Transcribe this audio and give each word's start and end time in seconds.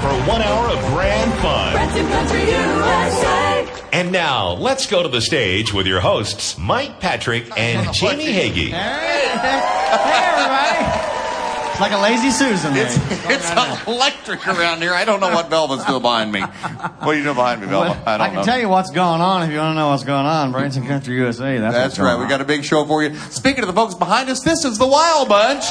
for 0.00 0.08
one 0.26 0.40
hour 0.40 0.68
of 0.70 0.78
grand 0.94 1.32
fun. 1.40 1.72
Branson 1.74 2.08
Country 2.08 2.40
USA. 2.40 3.68
And 3.92 4.10
now, 4.10 4.52
let's 4.52 4.86
go 4.86 5.02
to 5.02 5.08
the 5.10 5.20
stage 5.20 5.74
with 5.74 5.86
your 5.86 6.00
hosts, 6.00 6.56
Mike 6.56 7.00
Patrick 7.00 7.50
and 7.54 7.92
Jamie 7.92 8.32
Hagee. 8.32 8.70
Hey, 8.70 9.30
everybody. 9.34 11.10
It's 11.70 11.80
like 11.80 11.92
a 11.92 11.98
lazy 11.98 12.30
Susan. 12.30 12.76
It's, 12.76 12.96
it's 13.28 13.86
electric 13.86 14.46
around 14.48 14.80
here. 14.80 14.94
I 14.94 15.04
don't 15.04 15.20
know 15.20 15.34
what 15.34 15.50
Velva's 15.50 15.84
doing 15.84 16.00
behind 16.00 16.32
me. 16.32 16.40
What 16.40 17.02
are 17.02 17.14
you 17.14 17.22
doing 17.22 17.36
behind 17.36 17.60
me, 17.60 17.66
Velva? 17.66 18.02
I 18.06 18.16
don't 18.16 18.26
can 18.28 18.36
know. 18.36 18.44
tell 18.44 18.58
you 18.58 18.70
what's 18.70 18.90
going 18.90 19.20
on 19.20 19.42
if 19.42 19.50
you 19.50 19.58
want 19.58 19.72
to 19.72 19.78
know 19.78 19.88
what's 19.88 20.04
going 20.04 20.24
on. 20.24 20.52
Branson 20.52 20.86
Country 20.86 21.16
USA. 21.16 21.58
That's, 21.58 21.74
That's 21.74 21.88
what's 21.88 21.98
going 21.98 22.16
right. 22.16 22.22
We 22.22 22.28
got 22.28 22.40
a 22.40 22.46
big 22.46 22.64
show 22.64 22.86
for 22.86 23.02
you. 23.02 23.14
Speaking 23.16 23.64
of 23.64 23.66
the 23.66 23.74
folks 23.74 23.94
behind 23.94 24.30
us, 24.30 24.40
this 24.42 24.64
is 24.64 24.78
the 24.78 24.86
Wild 24.86 25.28
Bunch. 25.28 25.64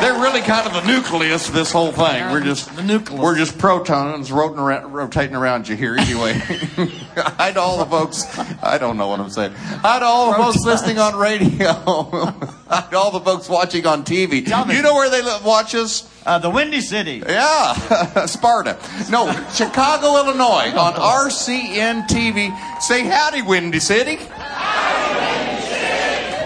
They're 0.00 0.20
really 0.20 0.42
kind 0.42 0.66
of 0.66 0.74
the 0.74 0.82
nucleus 0.86 1.48
of 1.48 1.54
this 1.54 1.72
whole 1.72 1.90
thing. 1.90 2.30
We're 2.30 2.42
just 2.42 2.74
The 2.76 2.82
nucleus. 2.82 3.20
We're 3.20 3.36
just 3.36 3.58
protons 3.58 4.30
rotating 4.30 4.60
around, 4.60 4.92
rotating 4.92 5.34
around 5.34 5.68
you 5.68 5.76
here. 5.76 5.96
Anyway, 5.96 6.34
hi 7.16 7.52
to 7.52 7.60
all 7.60 7.78
the 7.78 7.86
folks. 7.86 8.24
I 8.62 8.76
don't 8.78 8.98
know 8.98 9.08
what 9.08 9.20
I'm 9.20 9.30
saying. 9.30 9.52
Hi 9.54 9.98
to 9.98 10.04
all 10.04 10.32
the 10.32 10.36
folks 10.36 10.60
listening 10.64 10.98
on 10.98 11.16
radio. 11.16 11.72
hi 12.68 12.86
to 12.90 12.96
all 12.98 13.10
the 13.10 13.20
folks 13.20 13.48
watching 13.48 13.86
on 13.86 14.04
TV. 14.04 14.44
Television. 14.46 14.76
You 14.76 14.82
know 14.82 14.94
where 14.94 15.08
they 15.08 15.22
watch 15.44 15.74
us? 15.74 16.12
Uh, 16.26 16.38
the 16.38 16.50
Windy 16.50 16.80
City. 16.82 17.22
Yeah, 17.26 17.72
Sparta. 18.26 18.76
No, 19.10 19.32
Chicago, 19.54 20.16
Illinois, 20.16 20.76
on 20.76 20.92
RCN 20.94 22.06
TV. 22.08 22.52
Say 22.82 23.04
howdy, 23.04 23.42
Windy 23.42 23.80
City. 23.80 24.16
Here 24.16 24.26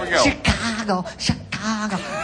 we 0.01 0.11
go. 0.11 0.23
Chicago, 0.23 1.05
Chicago. 1.19 1.50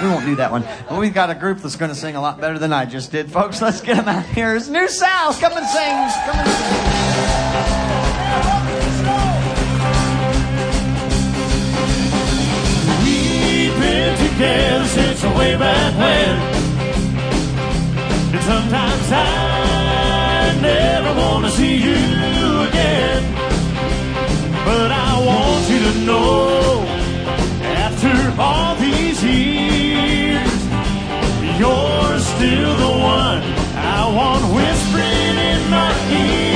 We 0.00 0.08
won't 0.08 0.24
do 0.24 0.36
that 0.36 0.50
one. 0.50 0.64
But 0.88 0.98
we've 0.98 1.12
got 1.12 1.28
a 1.30 1.34
group 1.34 1.58
that's 1.58 1.76
going 1.76 1.90
to 1.90 1.94
sing 1.94 2.16
a 2.16 2.20
lot 2.20 2.40
better 2.40 2.58
than 2.58 2.72
I 2.72 2.86
just 2.86 3.12
did, 3.12 3.30
folks. 3.30 3.60
Let's 3.60 3.82
get 3.82 3.96
them 3.96 4.08
out 4.08 4.24
here. 4.24 4.54
It's 4.56 4.68
New 4.68 4.88
South. 4.88 5.38
Come 5.40 5.52
and 5.52 5.66
sing. 5.66 6.08
Come 6.24 6.36
and 6.38 6.48
sing. 6.48 6.76
We've 13.04 13.76
been 13.78 14.16
together 14.30 14.86
since 14.86 15.22
way 15.36 15.56
back 15.56 15.94
when. 15.98 16.40
And 18.34 18.42
sometimes 18.44 19.12
I 19.12 20.58
never 20.62 21.14
want 21.20 21.44
to 21.44 21.50
see 21.50 21.76
you 21.76 21.94
again. 22.68 23.22
But 24.64 24.90
I 24.92 25.18
want 25.24 25.68
you 25.68 25.78
to 25.78 25.98
know, 26.06 26.84
after 27.62 28.40
all 28.40 28.75
these 28.92 29.22
years, 29.22 30.52
you're 31.58 32.18
still 32.18 32.76
the 32.84 32.92
one 33.18 33.42
I 33.74 34.12
want 34.14 34.44
whispering 34.54 35.36
in 35.50 35.70
my 35.70 35.92
ear. 36.10 36.55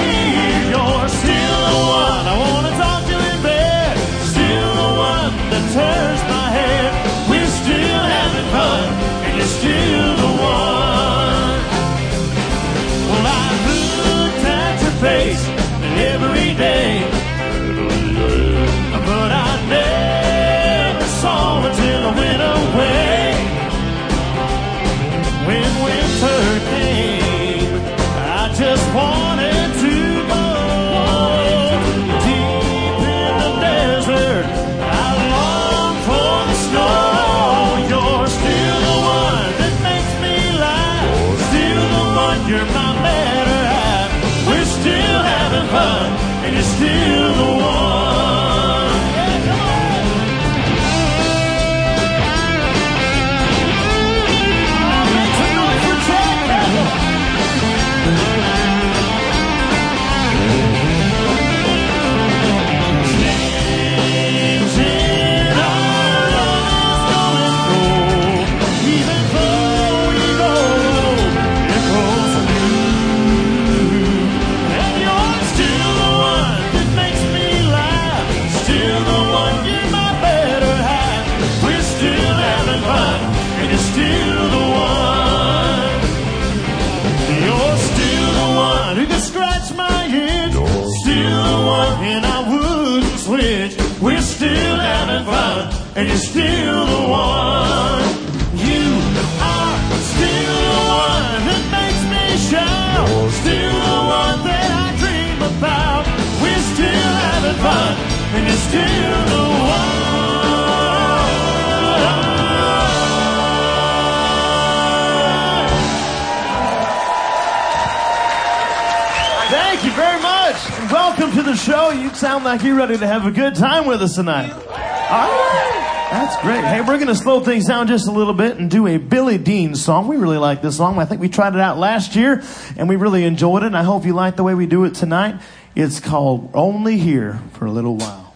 Us 124.00 124.14
tonight. 124.14 124.52
All 124.52 124.60
right. 124.60 126.08
That's 126.10 126.42
great. 126.42 126.64
Hey, 126.64 126.80
we're 126.80 126.96
going 126.96 127.06
to 127.06 127.14
slow 127.14 127.40
things 127.40 127.66
down 127.66 127.86
just 127.86 128.08
a 128.08 128.10
little 128.10 128.34
bit 128.34 128.56
and 128.56 128.68
do 128.68 128.88
a 128.88 128.96
Billy 128.96 129.38
Dean 129.38 129.76
song. 129.76 130.08
We 130.08 130.16
really 130.16 130.38
like 130.38 130.60
this 130.60 130.76
song. 130.76 130.98
I 130.98 131.04
think 131.04 131.20
we 131.20 131.28
tried 131.28 131.54
it 131.54 131.60
out 131.60 131.78
last 131.78 132.16
year 132.16 132.42
and 132.76 132.88
we 132.88 132.96
really 132.96 133.24
enjoyed 133.24 133.62
it. 133.62 133.66
And 133.66 133.76
I 133.76 133.84
hope 133.84 134.04
you 134.04 134.12
like 134.12 134.34
the 134.34 134.42
way 134.42 134.54
we 134.54 134.66
do 134.66 134.84
it 134.84 134.94
tonight. 134.94 135.40
It's 135.76 136.00
called 136.00 136.50
Only 136.52 136.98
Here 136.98 137.40
for 137.52 137.66
a 137.66 137.70
Little 137.70 137.96
While. 137.96 138.34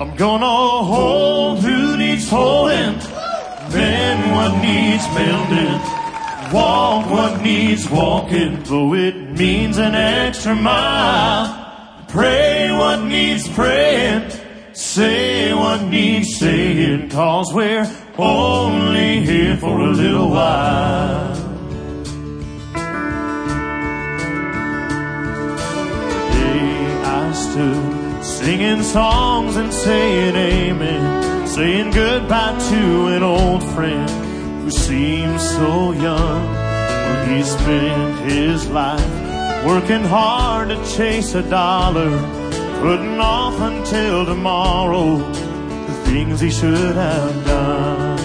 I'm 0.00 0.14
gonna 0.14 0.46
hold 0.46 1.58
who 1.58 1.96
needs 1.96 2.30
holding, 2.30 2.98
mend 3.72 4.30
what 4.30 4.62
needs 4.62 5.04
mending, 5.08 6.52
walk 6.52 7.10
what 7.10 7.42
needs 7.42 7.90
walking, 7.90 8.62
though 8.62 8.94
it 8.94 9.16
means 9.16 9.76
an 9.76 9.96
extra 9.96 10.54
mile. 10.54 11.57
Pray 12.08 12.72
what 12.72 13.04
needs 13.04 13.46
praying, 13.50 14.30
say 14.72 15.52
what 15.52 15.82
needs 15.82 16.38
saying, 16.38 17.10
cause 17.10 17.52
we're 17.52 17.86
only 18.16 19.20
here 19.20 19.58
for 19.58 19.78
a 19.78 19.90
little 19.90 20.30
while. 20.30 21.36
I 27.04 27.32
stood 27.32 28.24
singing 28.24 28.82
songs 28.82 29.56
and 29.56 29.70
saying 29.70 30.34
amen, 30.34 31.46
saying 31.46 31.90
goodbye 31.90 32.58
to 32.70 33.06
an 33.08 33.22
old 33.22 33.62
friend 33.74 34.08
who 34.62 34.70
seemed 34.70 35.38
so 35.38 35.92
young 35.92 36.46
when 36.54 37.36
he 37.36 37.42
spent 37.42 38.30
his 38.30 38.66
life 38.68 39.17
working 39.66 40.04
hard 40.04 40.68
to 40.68 40.76
chase 40.96 41.34
a 41.34 41.42
dollar, 41.42 42.10
putting 42.80 43.18
off 43.18 43.58
until 43.60 44.24
tomorrow 44.24 45.18
the 45.18 45.94
things 46.06 46.40
he 46.40 46.50
should 46.50 46.96
have 46.96 47.44
done. 47.44 48.16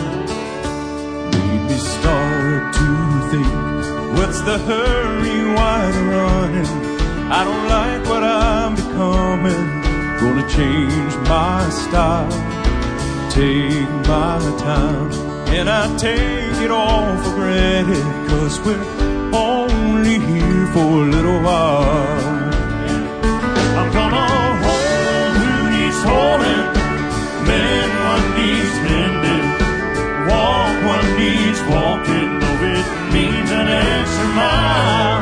Made 1.32 1.64
me 1.70 1.78
start 1.78 2.74
to 2.76 2.88
think, 3.32 4.18
what's 4.18 4.42
the 4.42 4.58
hurry, 4.60 5.54
why 5.56 5.92
the 5.92 6.04
running? 6.16 6.94
I 7.32 7.44
don't 7.44 7.68
like 7.68 8.04
what 8.10 8.24
I'm 8.24 8.76
becoming. 8.76 9.82
Gonna 10.20 10.48
change 10.50 11.16
my 11.28 11.68
style, 11.70 12.32
take 13.30 13.90
my 14.08 14.40
time, 14.60 15.12
and 15.50 15.70
I 15.70 15.98
take 15.98 16.62
it 16.62 16.72
all 16.72 17.18
for 17.24 17.36
granted, 17.36 18.30
cause 18.30 18.60
we're 18.62 19.03
only 20.04 20.20
here 20.20 20.68
for 20.74 20.80
a 20.80 21.10
little 21.16 21.40
while. 21.42 22.52
I'm 23.80 23.90
gonna 23.94 24.28
hold 24.64 25.34
who 25.40 25.70
needs 25.72 26.00
holding, 26.04 26.66
mend 27.48 27.92
what 28.04 28.24
needs 28.38 28.76
mending, 28.86 29.48
walk 30.28 30.76
what 30.88 31.06
needs 31.18 31.62
walking, 31.72 32.40
though 32.42 32.66
it 32.76 33.14
means 33.14 33.50
an 33.52 33.68
extra 33.70 34.28
mile. 34.36 35.13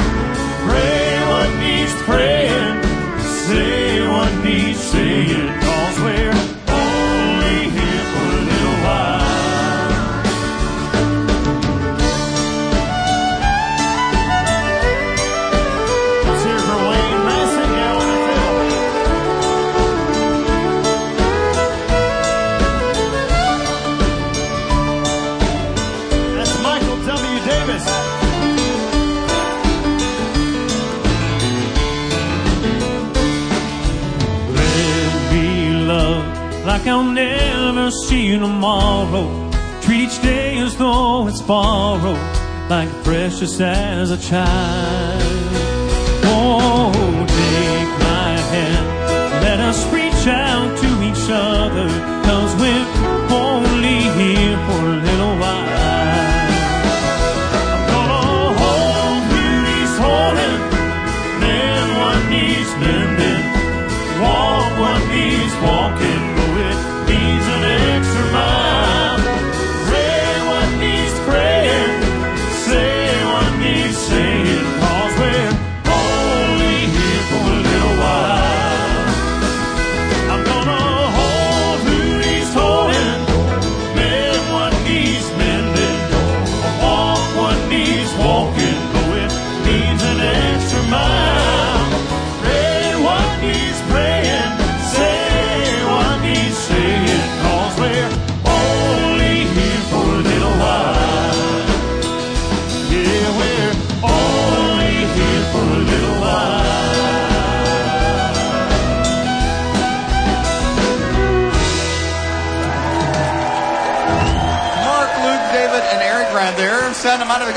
Precious 43.41 43.59
as 43.59 44.11
a 44.11 44.17
child. 44.17 45.10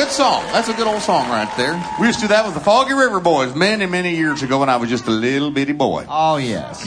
Good 0.05 0.13
song. 0.13 0.43
That's 0.53 0.69
a 0.69 0.75
good 0.75 0.87
old 0.87 1.01
song 1.01 1.31
right 1.31 1.51
there. 1.57 1.83
We 1.99 2.09
used 2.09 2.21
to 2.21 2.27
do 2.27 2.29
that 2.29 2.45
with 2.45 2.53
the 2.53 2.61
Foggy 2.61 2.93
River 2.93 3.21
Boys 3.21 3.55
many, 3.55 3.87
many 3.87 4.15
years 4.15 4.43
ago 4.43 4.61
when 4.61 4.69
I 4.69 4.77
was 4.77 4.91
just 4.91 5.07
a 5.07 5.11
little 5.11 5.51
bitty 5.51 5.73
boy. 5.73 6.05
Oh, 6.09 6.37
yes. 6.37 6.87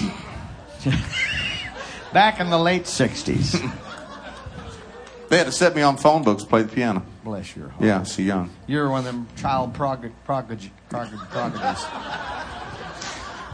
Back 2.14 2.40
in 2.40 2.52
the 2.52 2.60
late 2.60 2.84
60s. 2.84 3.60
They 5.30 5.38
had 5.38 5.48
to 5.48 5.52
set 5.52 5.76
me 5.76 5.82
on 5.82 5.98
phone 5.98 6.24
books 6.24 6.44
to 6.44 6.50
play 6.50 6.62
the 6.62 6.74
piano. 6.74 7.06
Bless 7.26 7.54
your 7.54 7.68
heart. 7.68 7.84
Yeah, 7.84 8.04
so 8.04 8.22
young. 8.22 8.50
You're 8.66 8.90
one 8.90 9.00
of 9.00 9.06
them 9.08 9.28
child 9.36 9.74
prog- 9.74 10.10
prodigies. 10.24 10.72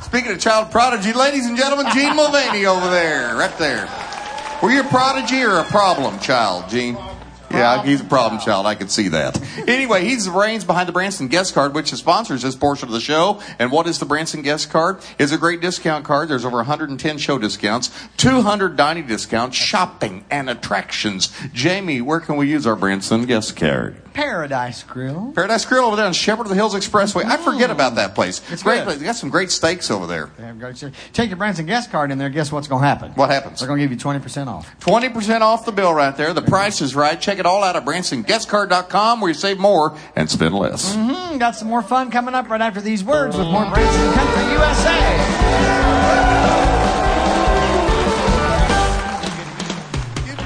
Speaking 0.03 0.33
of 0.33 0.39
child 0.39 0.69
prodigy, 0.69 1.13
ladies 1.13 1.47
and 1.47 1.57
gentlemen, 1.57 1.87
Gene 1.91 2.15
Mulvaney 2.15 2.67
over 2.67 2.91
there, 2.91 3.35
right 3.35 3.57
there. 3.57 3.89
Were 4.61 4.69
you 4.69 4.81
a 4.81 4.83
prodigy 4.83 5.41
or 5.41 5.57
a 5.57 5.63
problem 5.63 6.19
child, 6.19 6.69
Gene? 6.69 6.95
Yeah, 7.53 7.83
he's 7.83 8.01
a 8.01 8.05
problem 8.05 8.41
child. 8.41 8.65
I 8.65 8.75
can 8.75 8.89
see 8.89 9.09
that. 9.09 9.39
Anyway, 9.67 10.03
he's 10.03 10.25
the 10.25 10.31
brains 10.31 10.63
behind 10.63 10.89
the 10.89 10.93
Branson 10.93 11.27
Guest 11.27 11.53
Card, 11.53 11.73
which 11.73 11.93
sponsors 11.93 12.41
this 12.41 12.55
portion 12.55 12.87
of 12.87 12.93
the 12.93 12.99
show. 12.99 13.41
And 13.59 13.71
what 13.71 13.87
is 13.87 13.99
the 13.99 14.05
Branson 14.05 14.41
Guest 14.41 14.69
Card? 14.69 14.99
It's 15.19 15.31
a 15.31 15.37
great 15.37 15.61
discount 15.61 16.03
card. 16.05 16.29
There's 16.29 16.45
over 16.45 16.57
110 16.57 17.17
show 17.17 17.37
discounts, 17.37 17.91
200 18.17 18.75
dining 18.75 19.07
discounts, 19.07 19.55
shopping, 19.55 20.25
and 20.29 20.49
attractions. 20.49 21.31
Jamie, 21.53 22.01
where 22.01 22.19
can 22.19 22.35
we 22.37 22.49
use 22.49 22.65
our 22.65 22.75
Branson 22.75 23.25
Guest 23.25 23.55
Card? 23.55 24.02
Paradise 24.13 24.83
Grill. 24.83 25.31
Paradise 25.33 25.65
Grill 25.65 25.85
over 25.85 25.95
there 25.95 26.05
on 26.05 26.13
Shepherd 26.13 26.43
of 26.43 26.49
the 26.49 26.55
Hills 26.55 26.75
Expressway. 26.75 27.25
I 27.25 27.37
forget 27.37 27.69
about 27.69 27.95
that 27.95 28.15
place. 28.15 28.41
It's 28.51 28.63
great 28.63 28.77
good. 28.77 28.83
place. 28.85 28.97
They 28.99 29.05
got 29.05 29.15
some 29.15 29.29
great 29.29 29.51
steaks 29.51 29.89
over 29.89 30.07
there. 30.07 30.29
They 30.37 30.43
have 30.43 30.59
great 30.59 30.77
stuff. 30.77 30.93
Take 31.13 31.29
your 31.29 31.37
Branson 31.37 31.65
guest 31.65 31.91
card 31.91 32.11
in 32.11 32.17
there. 32.17 32.29
Guess 32.29 32.51
what's 32.51 32.67
going 32.67 32.81
to 32.81 32.87
happen? 32.87 33.11
What 33.13 33.29
happens? 33.29 33.59
They're 33.59 33.67
going 33.67 33.79
to 33.79 33.85
give 33.85 33.91
you 33.91 33.97
20% 33.97 34.47
off. 34.47 34.79
20% 34.79 35.41
off 35.41 35.65
the 35.65 35.71
bill 35.71 35.93
right 35.93 36.15
there. 36.15 36.33
The 36.33 36.41
price 36.41 36.81
is 36.81 36.95
right. 36.95 37.19
Check 37.19 37.39
it 37.39 37.45
all 37.45 37.63
out 37.63 37.75
at 37.75 37.85
BransonGuestCard.com 37.85 39.21
where 39.21 39.29
you 39.29 39.35
save 39.35 39.59
more 39.59 39.97
and 40.15 40.29
spend 40.29 40.55
less. 40.55 40.93
Hmm, 40.95 41.37
got 41.37 41.55
some 41.55 41.67
more 41.67 41.81
fun 41.81 42.11
coming 42.11 42.35
up 42.35 42.49
right 42.49 42.61
after 42.61 42.81
these 42.81 43.03
words 43.03 43.35
with 43.35 43.47
more 43.47 43.65
Branson 43.69 44.13
Country 44.13 44.51
USA. 44.53 46.12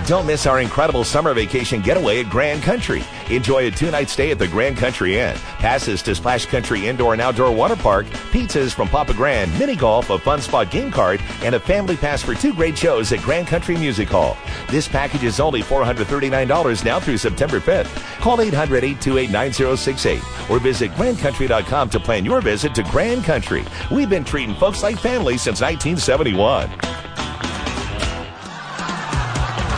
Don't 0.08 0.26
miss 0.26 0.48
our 0.48 0.62
incredible 0.62 1.04
summer 1.04 1.34
vacation 1.34 1.82
getaway 1.82 2.24
at 2.24 2.30
Grand 2.30 2.64
Country. 2.64 3.04
Enjoy 3.30 3.68
a 3.68 3.72
two-night 3.72 4.08
stay 4.08 4.32
at 4.32 4.40
the 4.40 4.48
Grand 4.48 4.78
Country 4.78 5.20
Inn. 5.20 5.36
Passes 5.58 6.02
to 6.04 6.16
Splash 6.16 6.46
Country 6.46 6.88
Indoor 6.88 7.12
and 7.12 7.22
Outdoor 7.22 7.52
Water 7.52 7.76
Park, 7.76 8.06
pizzas 8.32 8.74
from 8.74 8.88
Papa 8.88 9.14
Grand, 9.14 9.52
mini 9.60 9.76
golf, 9.76 10.10
a 10.10 10.18
fun 10.18 10.40
spot 10.40 10.72
game 10.72 10.92
card, 10.92 11.20
and 11.44 11.56
a 11.56 11.60
family 11.60 11.98
pass 11.98 12.24
for 12.24 12.36
two 12.36 12.54
great 12.54 12.78
shows 12.78 13.12
at 13.12 13.20
Grand 13.20 13.48
Country 13.48 13.76
Music 13.76 14.08
Hall. 14.08 14.38
This 14.70 14.88
package 14.88 15.26
is 15.26 15.42
only 15.42 15.62
$439 15.62 16.86
now 16.86 17.02
through 17.02 17.18
September 17.18 17.60
5th. 17.60 17.94
Call 18.22 18.38
800-828-9068 18.38 20.50
or 20.50 20.60
visit 20.60 20.92
grandcountry.com 20.92 21.90
to 21.90 22.00
plan 22.00 22.24
your 22.24 22.40
visit 22.40 22.74
to 22.76 22.84
Grand 22.84 23.26
Country. 23.26 23.66
We've 23.92 24.10
been 24.10 24.24
treating 24.24 24.56
folks 24.56 24.84
like 24.84 24.98
family 25.00 25.38
since 25.38 25.60
1971. 25.60 27.07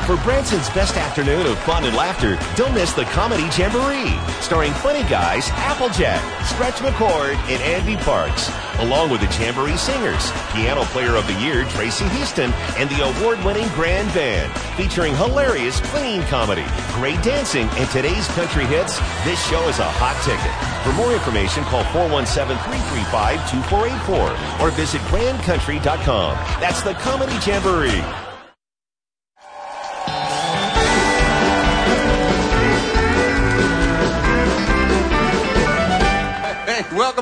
For 0.10 0.18
Branson's 0.24 0.72
best 0.72 0.98
afternoon 0.98 1.46
of 1.46 1.60
fun 1.60 1.84
and 1.84 1.96
laughter, 1.96 2.40
don't 2.56 2.74
miss 2.74 2.94
the 2.94 3.04
Comedy 3.14 3.48
Jamboree, 3.56 4.18
starring 4.42 4.74
funny 4.74 5.08
guys 5.08 5.52
Applejack, 5.52 6.20
Stretch 6.46 6.78
McCord, 6.78 7.36
and 7.46 7.62
Andy 7.62 7.96
Parks, 7.98 8.50
along 8.80 9.12
with 9.12 9.22
the 9.22 9.28
Jamboree 9.28 9.78
singers, 9.78 10.32
piano 10.52 10.84
player 10.86 11.16
of 11.16 11.28
the 11.28 11.34
year 11.34 11.64
Tracy 11.66 12.10
Houston, 12.10 12.52
and 12.76 12.90
the 12.90 13.06
award-winning 13.06 13.68
Grand 13.76 14.12
Band, 14.16 14.52
featuring 14.76 15.16
hilarious 15.16 15.80
clean 15.92 16.24
comedy, 16.24 16.66
great 16.94 17.22
dancing, 17.22 17.70
and 17.78 17.88
today's 17.92 18.28
country 18.30 18.66
hits. 18.66 18.98
This 19.24 19.40
show 19.46 19.62
is 19.70 19.78
a 19.78 19.92
hot 20.02 20.18
ticket. 20.26 20.52
For 20.82 20.92
more 20.98 21.14
information, 21.14 21.64
call 21.66 21.84
417-335-2484 21.94 24.60
or 24.60 24.72
visit 24.72 25.02
grandcountry.com. 25.02 26.36
That's 26.60 26.82
the 26.82 26.96
Comedy 26.96 27.38
Jamboree. 27.46 28.04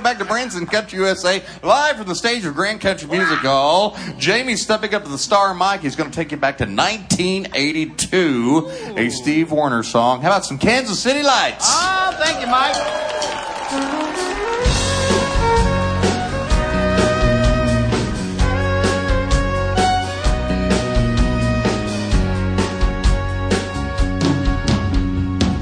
Back 0.07 0.19
to 0.19 0.25
Branson 0.25 0.65
Country 0.65 0.99
USA, 0.99 1.43
live 1.63 1.97
from 1.97 2.07
the 2.07 2.15
stage 2.15 2.45
of 2.45 2.55
Grand 2.55 2.79
Country 2.79 3.09
Music 3.09 3.39
Hall. 3.39 3.97
Jamie's 4.17 4.61
stepping 4.61 4.93
up 4.93 5.03
to 5.03 5.09
the 5.09 5.17
star 5.17 5.53
mic. 5.53 5.81
He's 5.81 5.97
going 5.97 6.09
to 6.09 6.15
take 6.15 6.31
you 6.31 6.37
back 6.37 6.59
to 6.59 6.63
1982, 6.63 8.71
a 8.95 9.09
Steve 9.09 9.51
Wariner 9.51 9.83
song. 9.83 10.21
How 10.21 10.29
about 10.29 10.45
some 10.45 10.57
Kansas 10.57 10.97
City 10.97 11.23
Lights? 11.23 11.65
Oh, 11.67 12.17
thank 12.23 12.39
you, 12.39 12.47
Mike. 12.47 12.73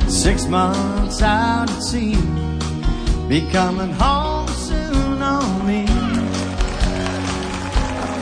Six 0.07 0.45
months 0.45 1.23
out 1.23 1.71
at 1.71 1.81
sea, 1.81 2.15
be 3.27 3.41
coming 3.49 3.89
home 3.89 4.24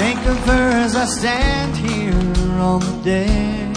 think 0.04 0.26
of 0.28 0.40
her 0.52 0.70
as 0.86 0.96
I 0.98 1.06
stand 1.06 1.78
here 1.78 2.52
on 2.70 2.80
the 2.82 2.96
deck. 3.12 3.76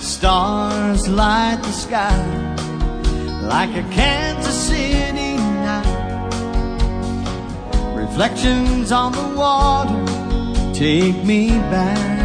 Stars 0.00 1.08
light 1.08 1.60
the 1.62 1.74
sky 1.84 2.22
like 3.54 3.72
a 3.82 3.84
Kansas 3.98 4.58
City 4.68 5.36
night. 5.66 6.28
Reflections 7.94 8.90
on 8.90 9.12
the 9.12 9.28
water 9.42 10.02
take 10.74 11.18
me 11.24 11.50
back. 11.74 12.21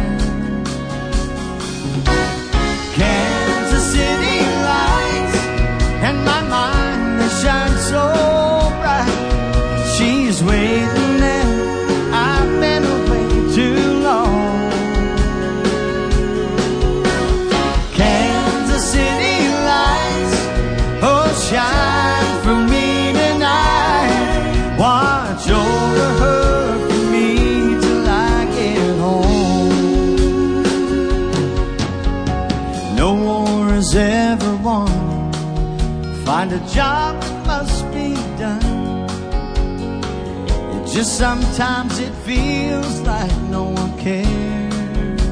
Just 40.98 41.16
sometimes 41.16 42.00
it 42.00 42.12
feels 42.26 43.00
like 43.02 43.30
no 43.42 43.70
one 43.70 43.96
cares. 43.98 45.22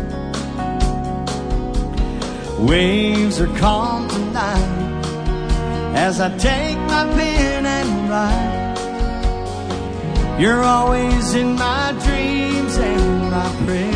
Waves 2.60 3.40
are 3.40 3.52
calm 3.58 4.08
tonight 4.08 5.02
as 5.96 6.20
I 6.20 6.28
take 6.38 6.78
my 6.86 7.04
pen 7.16 7.66
and 7.66 8.08
write. 8.08 8.76
You're 10.40 10.62
always 10.62 11.34
in 11.34 11.56
my 11.56 11.90
dreams 12.04 12.76
and 12.76 13.30
my 13.32 13.50
prayers. 13.66 13.95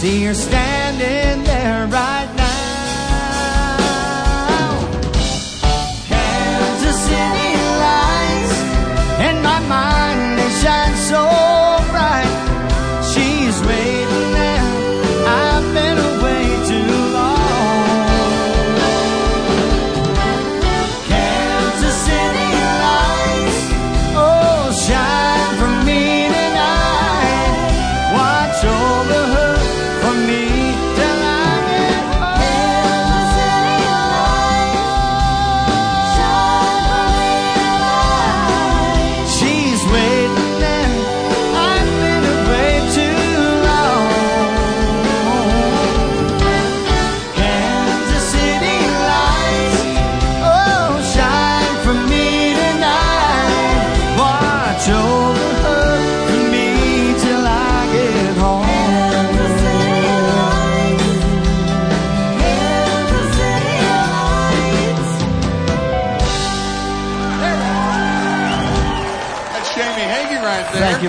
See 0.00 0.24
her 0.24 0.32
standing 0.32 0.69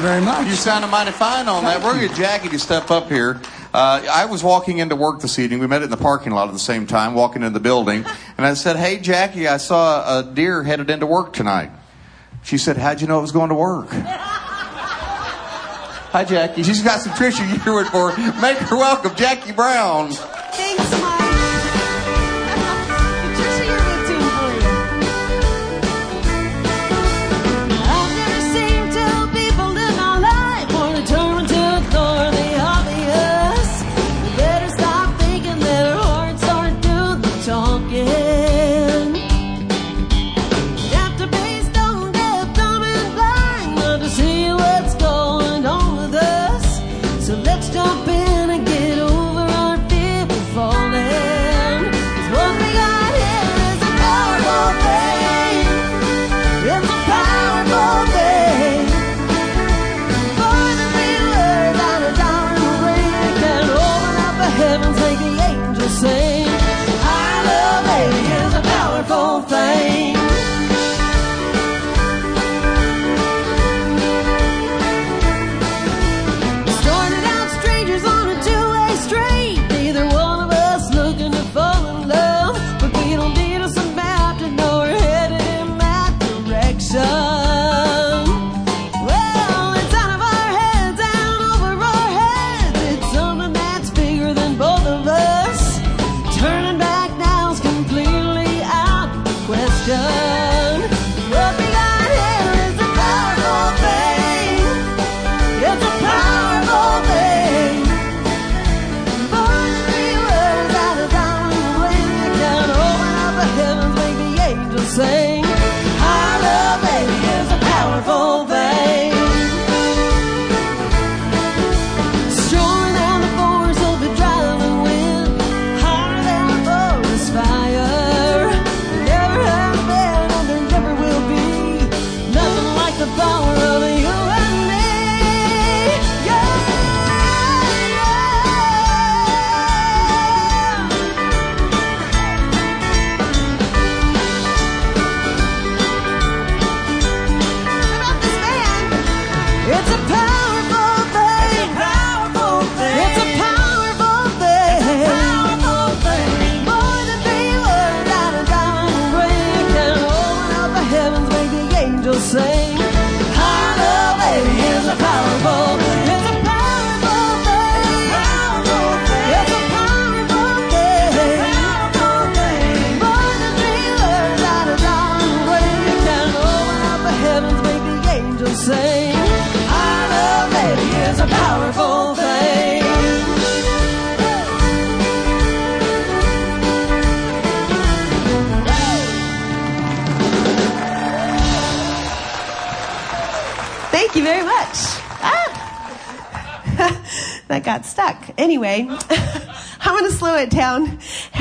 very 0.02 0.22
much. 0.22 0.48
You 0.48 0.54
sounded 0.54 0.88
mighty 0.88 1.12
fine 1.12 1.48
on 1.48 1.64
that. 1.64 1.84
We're 1.84 1.94
going 1.94 2.10
to 2.10 2.16
Jackie 2.16 2.50
to 2.50 2.58
step 2.58 2.90
up 2.90 3.08
here. 3.08 3.40
Uh, 3.72 4.04
I 4.12 4.26
was 4.26 4.44
walking 4.44 4.80
into 4.80 4.96
work 4.96 5.22
this 5.22 5.38
evening. 5.38 5.60
We 5.60 5.68
met 5.68 5.84
in 5.84 5.92
the 5.92 5.98
parking 5.98 6.32
lot 6.32 6.48
at 6.48 6.54
the 6.54 6.60
same 6.60 6.88
time, 6.88 7.14
walking 7.14 7.44
in 7.44 7.54
the 7.54 7.60
building. 7.60 8.04
And 8.38 8.48
I 8.48 8.56
said, 8.56 8.78
Hey, 8.78 8.98
Jackie, 8.98 9.48
I 9.48 9.58
saw 9.58 10.20
a 10.20 10.24
deer 10.24 10.64
headed 10.64 10.90
into 10.90 11.06
work 11.06 11.32
tonight. 11.34 11.70
She 12.42 12.58
said, 12.58 12.76
How'd 12.76 13.02
you 13.02 13.08
know 13.08 13.20
it 13.20 13.22
was 13.22 13.32
going 13.32 13.50
to 13.50 13.56
work? 13.56 13.90
Hi, 16.12 16.26
Jackie. 16.26 16.64
She's 16.64 16.82
got 16.82 17.02
some 17.02 17.14
Trisha 17.14 17.46
Yearwood 17.48 17.92
for 17.92 18.10
her. 18.10 18.42
Make 18.42 18.58
her 18.58 18.78
welcome, 18.78 19.14
Jackie 19.16 19.52
Brown. 19.52 20.12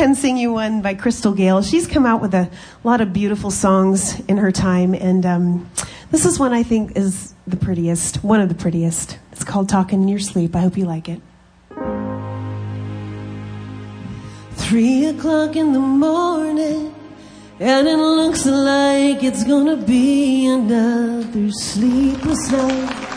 And 0.00 0.16
sing 0.16 0.38
you 0.38 0.54
one 0.54 0.80
by 0.80 0.94
Crystal 0.94 1.34
Gayle. 1.34 1.60
She's 1.60 1.86
come 1.86 2.06
out 2.06 2.22
with 2.22 2.32
a 2.32 2.50
lot 2.84 3.02
of 3.02 3.12
beautiful 3.12 3.50
songs 3.50 4.18
in 4.20 4.38
her 4.38 4.50
time, 4.50 4.94
and 4.94 5.26
um, 5.26 5.70
this 6.10 6.24
is 6.24 6.38
one 6.38 6.54
I 6.54 6.62
think 6.62 6.96
is 6.96 7.34
the 7.46 7.58
prettiest, 7.58 8.24
one 8.24 8.40
of 8.40 8.48
the 8.48 8.54
prettiest. 8.54 9.18
It's 9.30 9.44
called 9.44 9.68
Talking 9.68 10.00
in 10.00 10.08
Your 10.08 10.18
Sleep. 10.18 10.56
I 10.56 10.60
hope 10.60 10.78
you 10.78 10.86
like 10.86 11.10
it. 11.10 11.20
Three 14.52 15.04
o'clock 15.04 15.54
in 15.54 15.74
the 15.74 15.80
morning, 15.80 16.94
and 17.60 17.86
it 17.86 17.96
looks 17.98 18.46
like 18.46 19.22
it's 19.22 19.44
gonna 19.44 19.76
be 19.76 20.46
another 20.46 21.52
sleepless 21.52 22.50
night. 22.50 23.09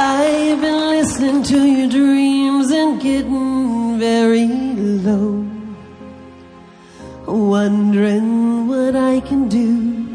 I've 0.00 0.60
been 0.60 0.90
listening 0.90 1.42
to 1.42 1.58
your 1.66 1.88
dreams 1.88 2.70
and 2.70 3.02
getting 3.02 3.98
very 3.98 4.46
low, 4.46 5.44
wondering 7.26 8.68
what 8.68 8.94
I 8.94 9.18
can 9.18 9.48
do. 9.48 10.06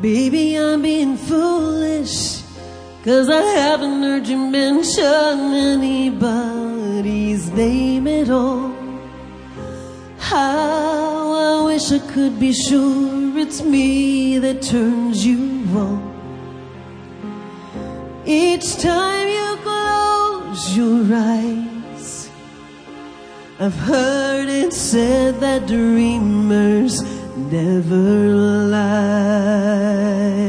Baby, 0.00 0.56
I'm 0.56 0.80
being 0.80 1.18
foolish, 1.18 2.40
cause 3.04 3.28
I 3.28 3.42
haven't 3.42 4.02
heard 4.02 4.26
you 4.26 4.38
mention 4.38 5.52
anybody's 5.76 7.50
name 7.50 8.06
at 8.06 8.30
all. 8.30 8.74
How 10.16 11.32
I 11.34 11.64
wish 11.66 11.92
I 11.92 11.98
could 11.98 12.40
be 12.40 12.54
sure 12.54 13.38
it's 13.38 13.60
me 13.60 14.38
that 14.38 14.62
turns 14.62 15.26
you 15.26 15.66
on. 15.76 16.09
Each 18.32 18.76
time 18.76 19.26
you 19.26 19.56
close 19.64 20.76
your 20.76 21.02
eyes, 21.12 22.30
I've 23.58 23.74
heard 23.74 24.48
it 24.48 24.72
said 24.72 25.40
that 25.40 25.66
dreamers 25.66 27.02
never 27.36 28.36
lie. 28.76 30.39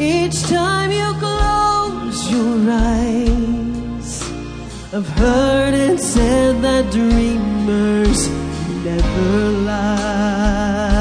Each 0.00 0.40
time 0.42 0.92
you 0.92 1.12
close 1.18 2.30
your 2.30 2.70
eyes, 2.70 4.22
I've 4.94 5.08
heard 5.18 5.74
it 5.74 5.98
said 5.98 6.62
that 6.62 6.92
dreamers 6.92 8.28
never 8.84 9.50
lie. 9.66 10.97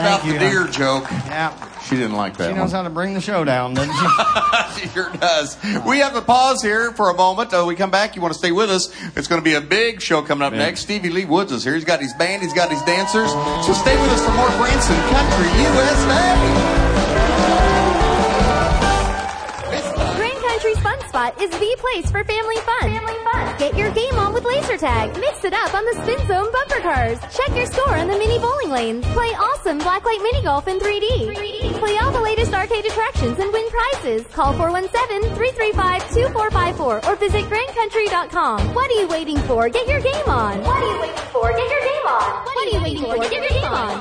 About 0.00 0.24
you, 0.24 0.32
the 0.34 0.38
deer 0.38 0.66
joke. 0.66 1.04
Yeah. 1.10 1.68
She 1.82 1.96
didn't 1.96 2.12
like 2.14 2.36
that 2.36 2.50
She 2.50 2.54
knows 2.54 2.72
one. 2.72 2.82
how 2.82 2.82
to 2.82 2.90
bring 2.90 3.14
the 3.14 3.20
show 3.20 3.42
down, 3.42 3.74
doesn't 3.74 3.92
she? 3.92 4.80
she 4.80 4.88
sure 4.88 5.10
does. 5.14 5.56
We 5.84 5.98
have 5.98 6.14
a 6.14 6.22
pause 6.22 6.62
here 6.62 6.92
for 6.92 7.10
a 7.10 7.14
moment. 7.14 7.52
Uh, 7.52 7.64
we 7.66 7.74
come 7.74 7.90
back. 7.90 8.14
You 8.14 8.22
want 8.22 8.32
to 8.34 8.38
stay 8.38 8.52
with 8.52 8.70
us? 8.70 8.94
It's 9.16 9.26
going 9.28 9.40
to 9.40 9.44
be 9.44 9.54
a 9.54 9.60
big 9.60 10.00
show 10.00 10.22
coming 10.22 10.46
up 10.46 10.52
next. 10.52 10.80
Stevie 10.82 11.10
Lee 11.10 11.24
Woods 11.24 11.52
is 11.52 11.64
here. 11.64 11.74
He's 11.74 11.84
got 11.84 12.00
his 12.00 12.12
band. 12.14 12.42
He's 12.42 12.52
got 12.52 12.70
his 12.70 12.82
dancers. 12.82 13.30
So 13.66 13.72
stay 13.72 14.00
with 14.00 14.10
us 14.12 14.24
for 14.24 14.32
more 14.32 14.48
Branson 14.58 14.96
Country 15.10 15.48
USA. 15.62 16.79
Country's 20.60 20.84
Fun 20.84 21.00
Spot 21.08 21.32
is 21.40 21.48
the 21.48 21.72
place 21.80 22.10
for 22.10 22.22
family 22.22 22.56
fun. 22.56 22.92
Family 22.92 23.16
fun. 23.32 23.58
Get 23.58 23.74
your 23.78 23.90
game 23.92 24.14
on 24.16 24.34
with 24.34 24.44
laser 24.44 24.76
tag. 24.76 25.18
Mix 25.18 25.42
it 25.42 25.54
up 25.54 25.72
on 25.72 25.82
the 25.86 25.94
Spin 26.02 26.18
Zone 26.28 26.52
bumper 26.52 26.80
cars. 26.80 27.18
Check 27.34 27.56
your 27.56 27.64
score 27.64 27.96
on 27.96 28.08
the 28.08 28.18
mini 28.18 28.38
bowling 28.38 28.68
lanes. 28.68 29.06
Play 29.14 29.32
awesome 29.40 29.80
blacklight 29.80 30.22
mini 30.22 30.42
golf 30.42 30.68
in 30.68 30.78
3D. 30.78 31.34
3D. 31.34 31.78
Play 31.78 31.96
all 31.96 32.12
the 32.12 32.20
latest 32.20 32.52
arcade 32.52 32.84
attractions 32.84 33.38
and 33.38 33.50
win 33.50 33.66
prizes. 33.70 34.26
Call 34.34 34.52
417-335-2454 34.52 37.08
or 37.08 37.16
visit 37.16 37.46
grandcountry.com. 37.46 38.74
What 38.74 38.90
are 38.90 39.00
you 39.00 39.08
waiting 39.08 39.38
for? 39.38 39.70
Get 39.70 39.88
your 39.88 40.02
game 40.02 40.28
on. 40.28 40.62
What 40.62 40.82
are 40.82 40.92
you 40.92 41.00
waiting 41.00 41.24
for? 41.32 41.50
Get 41.52 41.70
your 41.70 41.80
game 41.80 42.06
on. 42.06 42.44
What 42.44 42.66
are 42.66 42.70
you 42.76 42.82
waiting 42.82 43.04
for? 43.04 43.16
Get 43.16 43.32
your 43.32 43.48
game 43.48 43.64
on. 43.64 43.98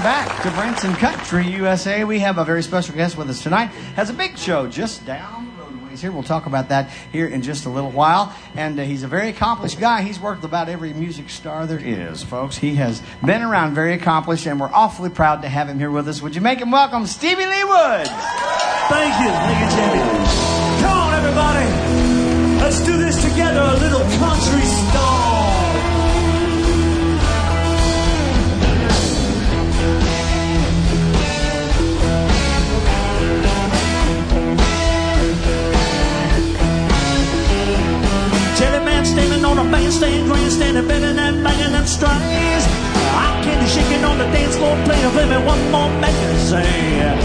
Welcome 0.00 0.26
back 0.26 0.42
to 0.44 0.50
Branson 0.52 0.94
Country 0.94 1.46
USA. 1.48 2.04
We 2.04 2.20
have 2.20 2.38
a 2.38 2.44
very 2.46 2.62
special 2.62 2.94
guest 2.94 3.18
with 3.18 3.28
us 3.28 3.42
tonight. 3.42 3.66
Has 3.96 4.08
a 4.08 4.14
big 4.14 4.38
show 4.38 4.66
just 4.66 5.04
down 5.04 5.52
the 5.54 5.62
road 5.62 5.82
ways 5.82 6.00
here. 6.00 6.10
We'll 6.10 6.22
talk 6.22 6.46
about 6.46 6.70
that 6.70 6.88
here 7.12 7.26
in 7.26 7.42
just 7.42 7.66
a 7.66 7.68
little 7.68 7.90
while. 7.90 8.34
And 8.54 8.80
uh, 8.80 8.84
he's 8.84 9.02
a 9.02 9.08
very 9.08 9.28
accomplished 9.28 9.78
guy. 9.78 10.00
He's 10.00 10.18
worked 10.18 10.40
with 10.40 10.50
about 10.50 10.70
every 10.70 10.94
music 10.94 11.28
star 11.28 11.66
there 11.66 11.78
is, 11.78 12.22
folks. 12.22 12.56
He 12.56 12.76
has 12.76 13.02
been 13.22 13.42
around, 13.42 13.74
very 13.74 13.92
accomplished, 13.92 14.46
and 14.46 14.58
we're 14.58 14.72
awfully 14.72 15.10
proud 15.10 15.42
to 15.42 15.50
have 15.50 15.68
him 15.68 15.78
here 15.78 15.90
with 15.90 16.08
us. 16.08 16.22
Would 16.22 16.34
you 16.34 16.40
make 16.40 16.60
him 16.60 16.70
welcome 16.70 17.04
Stevie 17.04 17.44
Lee 17.44 17.64
Woods? 17.64 18.08
Thank 18.88 19.20
you. 19.20 19.28
Thank 19.28 19.60
you, 19.60 19.76
Jamie. 19.76 20.80
Come 20.80 20.96
on, 20.96 21.12
everybody. 21.12 22.56
Let's 22.56 22.82
do 22.86 22.96
this 22.96 23.22
together. 23.22 23.60
A 23.60 23.76
little 23.76 24.00
country 24.18 24.64
standing 39.10 39.44
on 39.44 39.58
a 39.58 39.64
bandstand, 39.70 40.30
grandstand, 40.30 40.78
and 40.78 40.86
banging 40.86 41.18
and 41.18 41.42
banging 41.42 41.74
and 41.74 41.88
strings. 41.88 42.64
I 43.26 43.28
can't 43.42 43.60
be 43.60 43.66
shaking 43.66 44.04
on 44.04 44.16
the 44.18 44.28
dance 44.30 44.56
floor, 44.56 44.78
play 44.86 45.02
a 45.02 45.10
baby 45.10 45.38
one 45.44 45.62
more 45.74 45.90
magazine. 45.98 47.18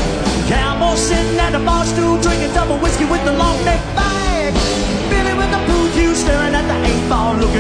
Yeah, 0.50 0.74
I'm 0.74 0.98
sitting 0.98 1.40
at 1.40 1.52
the 1.52 1.62
bar 1.62 1.86
stool, 1.86 2.18
drinking 2.22 2.54
double 2.54 2.78
whiskey 2.78 3.06
with 3.06 3.24
the 3.26 3.34
long 3.34 3.58
neck 3.66 3.82
bag. 3.96 4.54
Billy 5.10 5.34
with 5.38 5.52
the 5.54 5.62
blue 5.68 5.88
hue, 5.96 6.14
staring 6.16 6.54
at 6.54 6.66
the 6.66 6.78
eight 6.90 7.06
ball, 7.10 7.36
looking 7.38 7.55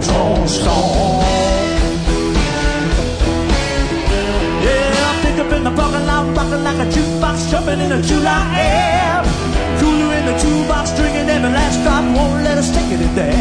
store. 0.00 1.20
Yeah, 4.64 5.10
I 5.10 5.20
pick 5.20 5.36
up 5.44 5.52
in 5.52 5.64
the 5.64 5.74
parking 5.74 6.06
lot, 6.06 6.32
rocking 6.36 6.64
like 6.64 6.78
a 6.80 6.88
jukebox, 6.88 7.50
jumping 7.50 7.80
in 7.80 7.90
the 7.90 8.00
July 8.00 8.46
air. 8.56 9.20
Cooler 9.80 10.14
in 10.16 10.24
the 10.26 10.36
toolbox, 10.38 10.96
drinking 10.96 11.28
every 11.28 11.50
last 11.50 11.82
drop, 11.82 12.04
won't 12.16 12.44
let 12.44 12.56
us 12.56 12.70
take 12.70 12.88
it 12.88 13.00
in 13.00 13.14
there. 13.14 13.32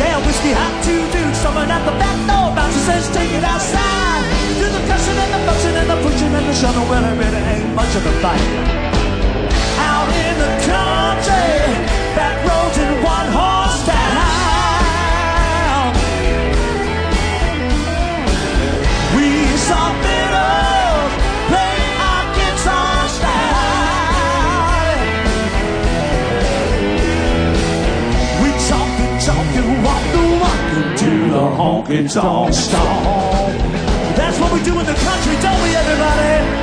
Yeah, 0.00 0.18
whiskey 0.26 0.52
hot 0.52 0.74
two 0.82 1.02
dudes, 1.12 1.38
someone 1.38 1.70
at 1.70 1.84
the 1.84 1.94
back 2.02 2.18
door, 2.26 2.50
bouncer 2.56 2.80
says 2.80 3.06
take 3.14 3.30
it 3.30 3.44
outside. 3.44 4.24
Do 4.58 4.66
the 4.66 4.82
cussing 4.88 5.18
and 5.22 5.30
the 5.34 5.40
fussing 5.46 5.76
and 5.76 5.88
the 5.90 5.98
pushing 6.02 6.32
and 6.34 6.46
the 6.48 6.54
shoving, 6.54 6.88
well, 6.88 7.04
it 7.04 7.14
really 7.14 7.42
ain't 7.52 7.74
much 7.76 7.92
of 7.94 8.02
a 8.06 8.14
fight. 8.24 8.42
Out 9.78 10.08
in 10.08 10.34
the 10.40 10.52
country, 10.66 11.62
back 12.16 12.36
roads 12.48 12.78
in 12.78 12.90
one 13.04 13.28
horse 13.30 13.86
town. 13.86 14.29
Honky 31.90 32.12
tonk 32.12 32.54
store. 32.54 32.80
That's 34.16 34.38
what 34.40 34.52
we 34.52 34.62
do 34.62 34.78
in 34.78 34.86
the 34.86 34.94
country, 34.94 35.36
don't 35.40 35.62
we, 35.62 35.74
everybody? 35.74 36.59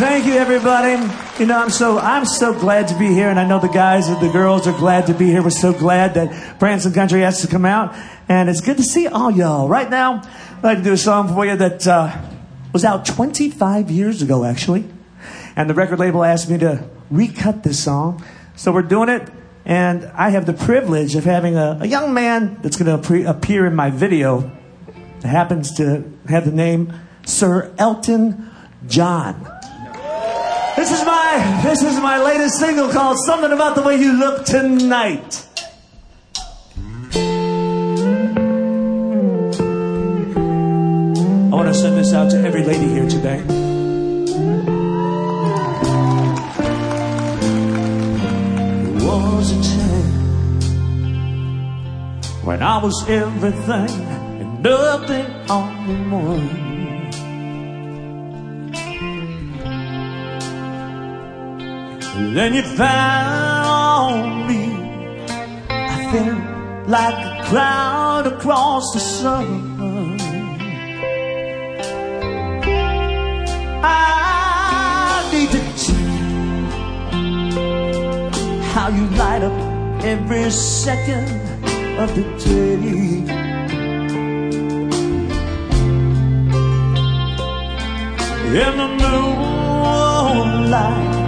Thank 0.00 0.24
you, 0.24 0.32
everybody. 0.32 0.92
You 1.38 1.44
know, 1.44 1.58
I'm 1.58 1.68
so 1.68 1.98
I'm 1.98 2.24
so 2.24 2.58
glad 2.58 2.88
to 2.88 2.98
be 2.98 3.08
here, 3.08 3.28
and 3.28 3.38
I 3.38 3.46
know 3.46 3.58
the 3.58 3.68
guys 3.68 4.08
and 4.08 4.18
the 4.18 4.32
girls 4.32 4.66
are 4.66 4.72
glad 4.72 5.08
to 5.08 5.14
be 5.14 5.26
here. 5.26 5.42
We're 5.42 5.50
so 5.50 5.74
glad 5.74 6.14
that 6.14 6.58
Branson 6.58 6.94
Country 6.94 7.20
has 7.20 7.42
to 7.42 7.48
come 7.48 7.66
out, 7.66 7.94
and 8.26 8.48
it's 8.48 8.62
good 8.62 8.78
to 8.78 8.82
see 8.82 9.06
all 9.06 9.30
y'all. 9.30 9.68
Right 9.68 9.90
now, 9.90 10.22
I'd 10.56 10.64
like 10.64 10.78
to 10.78 10.84
do 10.84 10.94
a 10.94 10.96
song 10.96 11.28
for 11.28 11.44
you 11.44 11.54
that 11.54 11.86
uh, 11.86 12.18
was 12.72 12.82
out 12.82 13.04
25 13.04 13.90
years 13.90 14.22
ago, 14.22 14.42
actually, 14.42 14.88
and 15.54 15.68
the 15.68 15.74
record 15.74 15.98
label 15.98 16.24
asked 16.24 16.48
me 16.48 16.56
to 16.56 16.88
recut 17.10 17.62
this 17.62 17.84
song, 17.84 18.24
so 18.56 18.72
we're 18.72 18.80
doing 18.80 19.10
it. 19.10 19.28
And 19.66 20.06
I 20.14 20.30
have 20.30 20.46
the 20.46 20.54
privilege 20.54 21.14
of 21.14 21.24
having 21.24 21.58
a, 21.58 21.80
a 21.82 21.86
young 21.86 22.14
man 22.14 22.58
that's 22.62 22.78
going 22.78 23.02
to 23.02 23.28
appear 23.28 23.66
in 23.66 23.74
my 23.74 23.90
video 23.90 24.50
that 25.20 25.28
happens 25.28 25.74
to 25.74 26.10
have 26.26 26.46
the 26.46 26.52
name 26.52 26.90
Sir 27.26 27.74
Elton 27.76 28.50
John. 28.86 29.49
This 30.80 30.92
is 30.92 31.04
my 31.04 31.60
this 31.62 31.82
is 31.82 32.00
my 32.00 32.16
latest 32.16 32.58
single 32.58 32.88
called 32.88 33.18
Something 33.26 33.52
About 33.52 33.76
the 33.76 33.82
Way 33.82 33.96
You 33.96 34.14
Look 34.14 34.46
Tonight. 34.46 35.46
I 41.52 41.54
want 41.54 41.68
to 41.68 41.74
send 41.74 41.98
this 41.98 42.14
out 42.14 42.30
to 42.30 42.38
every 42.38 42.64
lady 42.64 42.88
here 42.88 43.06
today. 43.06 43.42
There 43.42 43.54
was 49.06 49.52
a 49.52 49.62
time 49.76 50.60
when 52.42 52.62
I 52.62 52.82
was 52.82 53.04
everything 53.06 53.90
and 54.40 54.62
nothing 54.62 55.26
all 55.50 55.68
in 55.90 56.10
one. 56.10 56.69
Then 62.32 62.54
you 62.54 62.62
found 62.62 64.46
me. 64.46 64.72
I 65.68 66.08
felt 66.12 66.38
like 66.88 67.26
a 67.26 67.42
cloud 67.46 68.28
across 68.28 68.92
the 68.92 69.00
sun. 69.00 70.20
I 73.82 75.28
needed 75.32 75.64
to 75.72 75.78
see 75.78 75.94
how 78.74 78.88
you 78.90 79.06
light 79.18 79.42
up 79.42 79.52
every 80.04 80.50
second 80.52 81.26
of 81.98 82.14
the 82.14 82.22
day. 82.38 83.24
In 88.50 88.76
the 88.76 88.88
moonlight, 89.02 91.19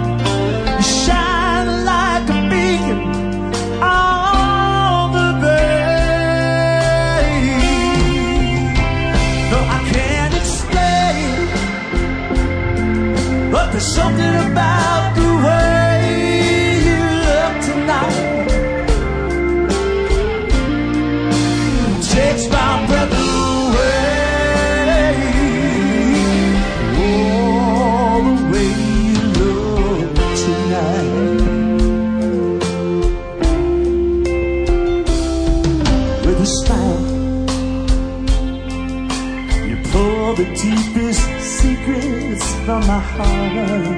something 13.83 14.35
about 14.51 15.12
from 42.65 42.87
my 42.87 42.99
heart. 42.99 43.92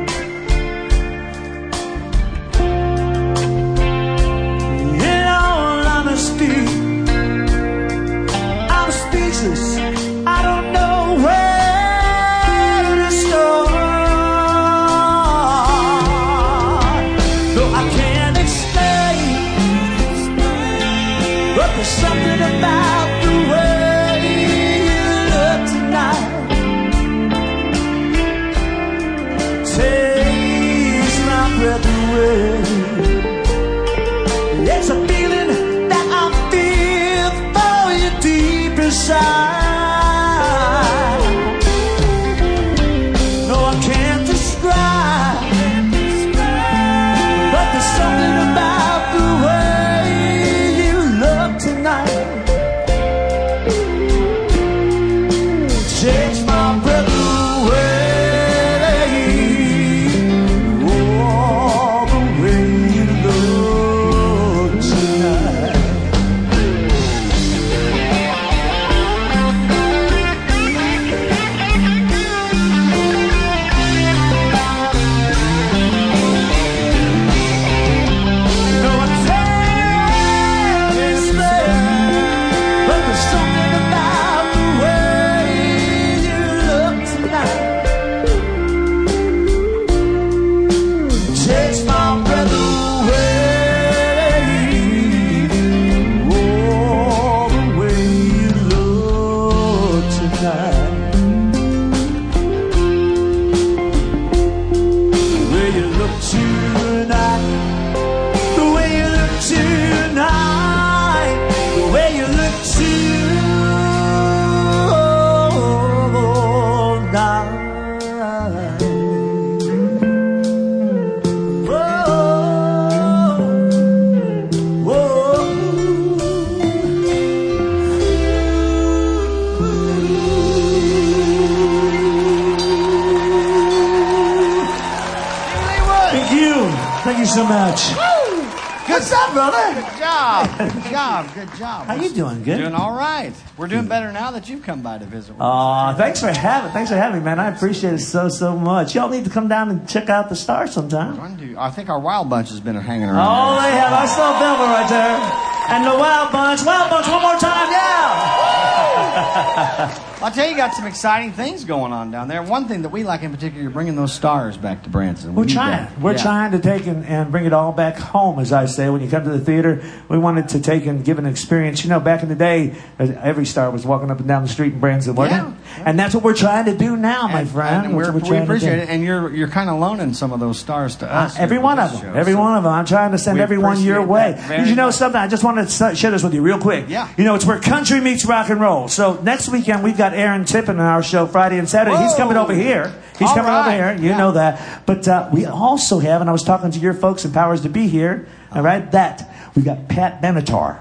Job. 141.58 141.88
How 141.88 141.96
you 141.96 142.10
doing? 142.12 142.44
Good. 142.44 142.58
Doing 142.58 142.74
all 142.74 142.94
right. 142.96 143.34
We're 143.58 143.68
doing 143.68 143.88
better 143.88 144.12
now 144.12 144.32
that 144.32 144.50
you've 144.50 144.64
come 144.64 144.82
by 144.82 144.98
to 144.98 145.06
visit. 145.06 145.36
Aw, 145.40 145.94
thanks 145.96 146.20
for 146.20 146.28
having, 146.32 146.72
thanks 146.72 146.90
for 146.92 146.98
having 146.98 147.20
me, 147.20 147.26
man. 147.26 147.40
I 147.40 147.48
appreciate 147.48 147.94
it 147.94 148.00
so, 148.00 148.28
so 148.30 148.58
much. 148.58 148.94
Y'all 148.96 149.10
need 149.10 149.24
to 149.26 149.30
come 149.32 149.48
down 149.48 149.70
and 149.70 149.88
check 149.90 150.10
out 150.10 150.30
the 150.30 150.36
star 150.36 150.68
sometime. 150.68 151.18
One, 151.18 151.38
two- 151.38 151.56
I 151.58 151.70
think 151.72 151.90
our 151.90 152.00
wild 152.00 152.30
bunch 152.30 152.50
has 152.50 152.60
been 152.60 152.76
hanging 152.76 153.10
around. 153.10 153.28
Oh, 153.28 153.56
they 153.62 153.72
have. 153.72 153.94
I 153.94 154.06
saw 154.06 154.38
Velma 154.40 154.66
right 154.66 154.90
there. 154.90 155.42
And 155.68 155.84
the 155.84 155.98
Wild 155.98 156.32
Bunch. 156.32 156.64
Wild 156.64 156.92
Bunch, 156.92 157.08
one 157.08 157.24
more 157.24 157.40
time, 157.40 157.72
yeah. 157.72 160.02
I'll 160.26 160.32
tell 160.32 160.46
you, 160.46 160.54
you 160.54 160.58
got 160.58 160.74
some 160.74 160.88
exciting 160.88 161.34
things 161.34 161.66
going 161.66 161.94
on 161.94 162.10
down 162.10 162.28
there. 162.28 162.42
One 162.42 162.68
thing 162.68 162.82
that 162.82 162.90
we 162.90 163.04
like 163.04 163.22
in 163.22 163.30
particular, 163.30 163.62
you're 163.62 163.70
bringing 163.70 163.96
those 163.96 164.12
stars 164.12 164.58
back 164.58 164.82
to 164.82 164.90
Branson. 164.90 165.36
We 165.36 165.42
We're 165.42 165.46
need 165.46 165.54
trying. 165.54 165.72
that. 165.86 166.02
We're 166.02 166.12
Yeah. 166.14 166.24
trying 166.24 166.52
to 166.54 166.58
take 166.60 166.88
and, 166.88 167.06
and 167.06 167.30
bring 167.30 167.46
it 167.46 167.54
all 167.54 167.72
back 167.72 167.96
home, 168.00 168.40
as 168.40 168.52
I 168.52 168.66
say. 168.66 168.90
When 168.90 169.02
you 169.02 169.08
come 169.08 169.24
to 169.24 169.30
the 169.30 169.38
theater, 169.38 169.84
we 170.10 170.18
wanted 170.18 170.50
to 170.50 170.60
take 170.60 170.88
and 170.88 171.06
give 171.06 171.20
an 171.20 171.28
experience. 171.28 171.84
You 171.84 171.92
know, 171.92 172.00
back 172.00 172.24
in 172.24 172.30
the 172.30 172.34
day, 172.36 172.74
every 172.98 173.46
star 173.46 173.70
was 173.70 173.86
walking 173.86 174.10
up 174.10 174.18
and 174.18 174.28
down 174.28 174.42
the 174.42 174.50
street 174.50 174.74
in 174.74 174.80
Branson, 174.80 175.14
wasn't 175.14 175.44
Yeah, 175.44 175.50
it? 175.50 175.54
And 175.86 176.00
that's 176.00 176.14
what 176.16 176.24
we're 176.24 176.34
trying 176.36 176.66
to 176.66 176.74
do 176.76 176.96
now, 176.96 177.28
my 177.28 177.42
And- 177.42 177.50
friend. 177.50 177.86
and 177.88 177.96
we 177.98 178.04
appreciate 178.04 178.80
it. 178.80 178.90
And 178.90 179.04
you're 179.04 179.34
you're 179.34 179.48
kind 179.48 179.70
of 179.70 179.80
loaning 179.80 180.14
some 180.14 180.32
of 180.32 180.40
those 180.40 180.60
stars 180.60 180.96
to 180.98 181.06
Uh, 181.06 181.24
us. 181.26 181.36
every 181.38 181.58
one 181.58 181.80
of 181.80 181.92
them. 181.92 182.02
show. 182.02 182.14
Every 182.18 182.34
So 182.34 182.40
one 182.40 182.56
of 182.58 182.64
them. 182.64 182.72
I'm 182.74 182.86
trying 182.86 183.12
to 183.12 183.18
send 183.18 183.40
everyone 183.40 183.82
your 183.82 184.02
way. 184.02 184.38
you 184.66 184.76
know 184.76 184.86
much. 184.88 184.96
something? 184.96 185.20
I 185.20 185.28
just 185.28 185.44
wanted 185.44 185.68
to 185.68 185.96
share 185.96 186.12
this 186.12 186.24
with 186.24 186.34
you 186.34 186.42
real 186.42 186.60
quick. 186.60 186.86
Yeah. 186.88 187.08
You 187.18 187.24
know, 187.26 187.36
it's 187.36 187.46
where 187.46 187.60
country 187.60 188.00
meets 188.00 188.26
rock 188.26 188.50
and 188.50 188.62
roll. 188.62 188.88
So 188.88 189.20
next 189.24 189.50
weekend 189.50 189.84
we've 189.84 189.98
got 189.98 190.14
Aaron 190.14 190.46
Tippin 190.46 190.80
on 190.80 190.86
our 190.86 191.04
show 191.04 191.26
Friday 191.26 191.58
and 191.58 191.68
Saturday. 191.68 191.98
He's 191.98 192.16
coming 192.16 192.38
over 192.38 192.54
here. 192.54 192.92
He's 193.20 193.30
All 193.30 193.36
coming 193.36 193.52
over 193.52 193.72
here. 193.72 193.96
You 194.00 194.10
Yeah. 194.10 194.18
know 194.18 194.32
that. 194.32 194.60
But 194.86 195.08
uh, 195.08 195.28
we 195.32 195.46
also 195.46 196.00
have, 196.00 196.22
and 196.22 196.30
I 196.30 196.34
was 196.34 196.44
talking 196.44 196.72
to 196.72 196.80
your 196.80 196.94
folks 196.94 197.26
and 197.26 197.34
Powers 197.34 197.62
to 197.62 197.70
Be 197.70 197.88
here. 197.88 198.26
All 198.54 198.62
right, 198.62 198.90
that 198.92 199.30
we 199.56 199.62
got 199.62 199.88
Pat 199.88 200.22
Benatar. 200.22 200.76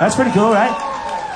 That's 0.00 0.14
pretty 0.16 0.32
cool, 0.32 0.52
right? 0.52 0.72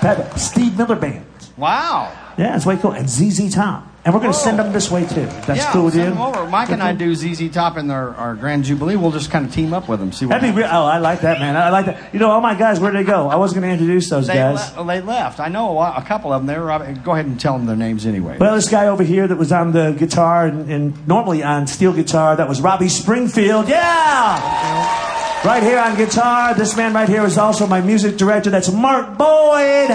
Pat, 0.00 0.38
Steve 0.38 0.76
Miller 0.76 0.96
Band. 0.96 1.24
Wow. 1.56 2.08
Yeah, 2.38 2.56
it's 2.56 2.64
way 2.64 2.76
cool. 2.76 2.92
And 2.92 3.08
ZZ 3.10 3.52
Top. 3.52 3.84
And 4.04 4.14
we're 4.14 4.20
going 4.20 4.32
to 4.32 4.38
send 4.38 4.58
them 4.58 4.72
this 4.72 4.90
way 4.90 5.02
too. 5.06 5.26
That's 5.44 5.58
yeah, 5.58 5.72
cool 5.72 5.84
with 5.86 5.94
you. 5.96 6.02
send 6.02 6.14
them 6.14 6.22
over. 6.22 6.46
Mike 6.48 6.70
and 6.70 6.82
I 6.82 6.94
do 6.94 7.14
ZZ 7.14 7.50
Top 7.52 7.76
in 7.76 7.90
our, 7.90 8.14
our 8.14 8.36
Grand 8.36 8.64
Jubilee. 8.64 8.96
We'll 8.96 9.10
just 9.10 9.30
kind 9.30 9.44
of 9.44 9.52
team 9.52 9.74
up 9.74 9.88
with 9.88 9.98
them. 10.00 10.12
See 10.12 10.24
what 10.24 10.40
That'd 10.40 10.54
be 10.54 10.62
real. 10.62 10.70
Oh, 10.70 10.86
I 10.86 10.98
like 10.98 11.20
that, 11.22 11.40
man. 11.40 11.56
I 11.56 11.68
like 11.70 11.86
that. 11.86 12.14
You 12.14 12.20
know, 12.20 12.30
all 12.30 12.40
my 12.40 12.54
guys, 12.54 12.78
where'd 12.80 12.94
they 12.94 13.02
go? 13.02 13.28
I 13.28 13.36
wasn't 13.36 13.60
going 13.60 13.76
to 13.76 13.82
introduce 13.82 14.08
those 14.08 14.28
They, 14.28 14.34
guys. 14.34 14.74
le- 14.76 14.86
they 14.86 15.00
left. 15.00 15.40
I 15.40 15.48
know 15.48 15.78
a, 15.78 15.96
a 15.96 16.02
couple 16.02 16.32
of 16.32 16.40
them. 16.40 16.46
They 16.46 16.58
were. 16.58 16.94
Go 17.04 17.12
ahead 17.12 17.26
and 17.26 17.38
tell 17.38 17.58
them 17.58 17.66
their 17.66 17.76
names 17.76 18.06
anyway. 18.06 18.38
Well, 18.38 18.54
this 18.54 18.70
guy 18.70 18.86
over 18.86 19.02
here 19.02 19.26
that 19.26 19.36
was 19.36 19.50
on 19.52 19.72
the 19.72 19.92
guitar 19.98 20.46
and, 20.46 20.70
and 20.70 21.08
normally 21.08 21.42
on 21.42 21.66
steel 21.66 21.92
guitar, 21.92 22.36
that 22.36 22.48
was 22.48 22.60
Robbie 22.60 22.88
Springfield. 22.88 23.68
Yeah! 23.68 25.44
Right 25.44 25.62
here 25.62 25.78
on 25.78 25.96
guitar. 25.96 26.54
This 26.54 26.76
man 26.76 26.94
right 26.94 27.08
here 27.08 27.24
is 27.24 27.36
also 27.36 27.66
my 27.66 27.80
music 27.80 28.16
director. 28.16 28.48
That's 28.48 28.72
Mark 28.72 29.18
Boyd. 29.18 29.90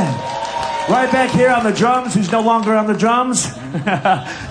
Right 0.90 1.10
back 1.12 1.30
here 1.32 1.50
on 1.50 1.64
the 1.64 1.72
drums, 1.72 2.14
who's 2.14 2.30
no 2.32 2.42
longer 2.42 2.76
on 2.76 2.88
the 2.88 2.94
drums. 2.94 3.46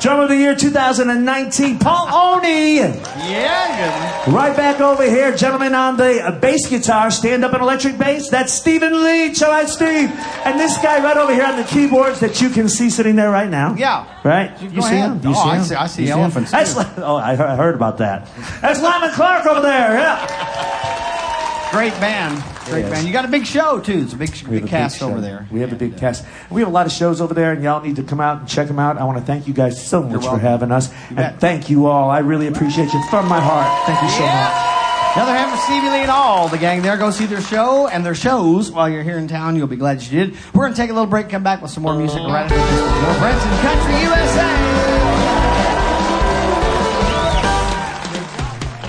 Drummer 0.01 0.23
of 0.25 0.29
the 0.31 0.37
year 0.37 0.57
2019, 0.57 1.79
Paul 1.79 2.09
Oni. 2.39 2.77
yeah, 2.79 4.25
good. 4.25 4.33
Right 4.35 4.57
back 4.57 4.81
over 4.81 5.05
here, 5.05 5.37
gentlemen 5.37 5.75
on 5.75 5.99
the 5.99 6.21
uh, 6.25 6.41
bass 6.41 6.69
guitar, 6.69 7.11
stand 7.11 7.45
up 7.45 7.53
and 7.53 7.63
electric 7.63 7.99
bass. 7.99 8.31
That's 8.31 8.53
Stephen 8.53 9.05
Leach. 9.05 9.43
All 9.43 9.51
right, 9.51 9.69
Steve. 9.69 10.11
And 10.47 10.59
this 10.59 10.77
guy 10.79 11.05
right 11.05 11.17
over 11.19 11.35
here 11.35 11.45
on 11.45 11.57
the 11.57 11.65
keyboards 11.65 12.19
that 12.21 12.41
you 12.41 12.49
can 12.49 12.69
see 12.69 12.89
sitting 12.89 13.15
there 13.15 13.31
right 13.31 13.51
now. 13.51 13.75
Yeah. 13.77 14.07
Right? 14.25 14.59
You 14.61 14.71
You, 14.71 14.83
see 14.83 14.89
ahead. 14.97 15.11
him? 15.13 15.21
You 15.23 15.31
Oh, 15.31 15.35
see 15.35 15.51
I 15.51 15.57
him? 15.59 15.65
see- 15.65 15.75
I 15.77 15.87
see 15.87 16.09
elephants, 16.09 16.51
That's 16.51 16.75
oh, 16.77 17.17
I 17.17 17.37
heard, 17.37 17.47
I 17.47 17.57
heard 17.57 17.75
about 17.75 17.99
that. 17.99 18.27
That's 18.63 18.81
Lyman 18.83 19.11
Clark 19.11 19.47
over 19.47 19.61
there. 19.61 19.93
Yeah. 19.99 21.71
Great 21.73 21.93
band. 22.01 22.43
Great 22.67 22.83
band. 22.83 23.07
You 23.07 23.13
got 23.13 23.25
a 23.25 23.29
big 23.29 23.47
show 23.47 23.81
too. 23.81 24.03
It's 24.03 24.13
a 24.13 24.17
big, 24.17 24.31
big 24.49 24.67
cast 24.67 24.99
show. 24.99 25.11
over 25.11 25.21
there. 25.21 25.47
We 25.51 25.61
have 25.61 25.73
a 25.73 25.77
big 25.77 25.95
uh, 25.95 25.99
cast. 25.99 26.25
We 26.51 26.61
have 26.61 26.69
a 26.69 26.73
lot 26.73 26.87
of 26.87 26.93
shows 26.93 27.21
over 27.21 27.35
there, 27.35 27.53
and 27.53 27.63
y'all 27.63 27.83
need 27.83 27.97
to 27.97 28.03
come 28.03 28.21
out 28.21 28.41
and 28.41 28.49
check 28.49 28.69
them 28.69 28.79
out. 28.79 28.99
I 28.99 29.05
want 29.05 29.19
to 29.19 29.25
thank 29.25 29.47
you 29.49 29.55
guys 29.55 29.85
so 29.85 30.03
much 30.03 30.25
for 30.25 30.39
having 30.39 30.71
us, 30.71 30.93
and 31.09 31.17
bet. 31.17 31.41
thank 31.41 31.69
you 31.71 31.87
all. 31.87 32.11
I 32.11 32.21
really 32.21 32.47
appreciate 32.47 32.93
you 32.93 33.03
from 33.11 33.29
my 33.29 33.41
heart. 33.41 33.87
Thank 33.87 34.03
you 34.03 34.09
so 34.11 34.27
much. 34.27 34.73
Another 35.15 35.33
hand 35.33 35.51
for 35.51 35.59
Stevie 35.59 35.91
Lee 35.91 36.01
and 36.03 36.11
all 36.11 36.49
the 36.49 36.57
gang 36.57 36.81
there. 36.81 36.97
Go 36.97 37.11
see 37.11 37.27
their 37.27 37.43
show 37.43 37.87
and 37.87 38.07
their 38.07 38.15
shows 38.15 38.71
while 38.71 38.89
you're 38.89 39.03
here 39.03 39.19
in 39.19 39.29
town. 39.29 39.57
You'll 39.57 39.67
be 39.67 39.77
glad 39.77 40.03
you 40.03 40.09
did. 40.09 40.37
We're 40.55 40.63
going 40.63 40.73
to 40.73 40.77
take 40.77 40.89
a 40.89 40.95
little 40.95 41.11
break, 41.11 41.29
come 41.29 41.43
back 41.43 41.61
with 41.61 41.71
some 41.71 41.83
more 41.83 41.95
music 41.95 42.19
right 42.21 42.51
after 42.51 42.57
this. 42.57 43.03
More 43.03 43.19
Branson 43.19 43.51
Country 43.61 44.03
USA. 44.05 45.12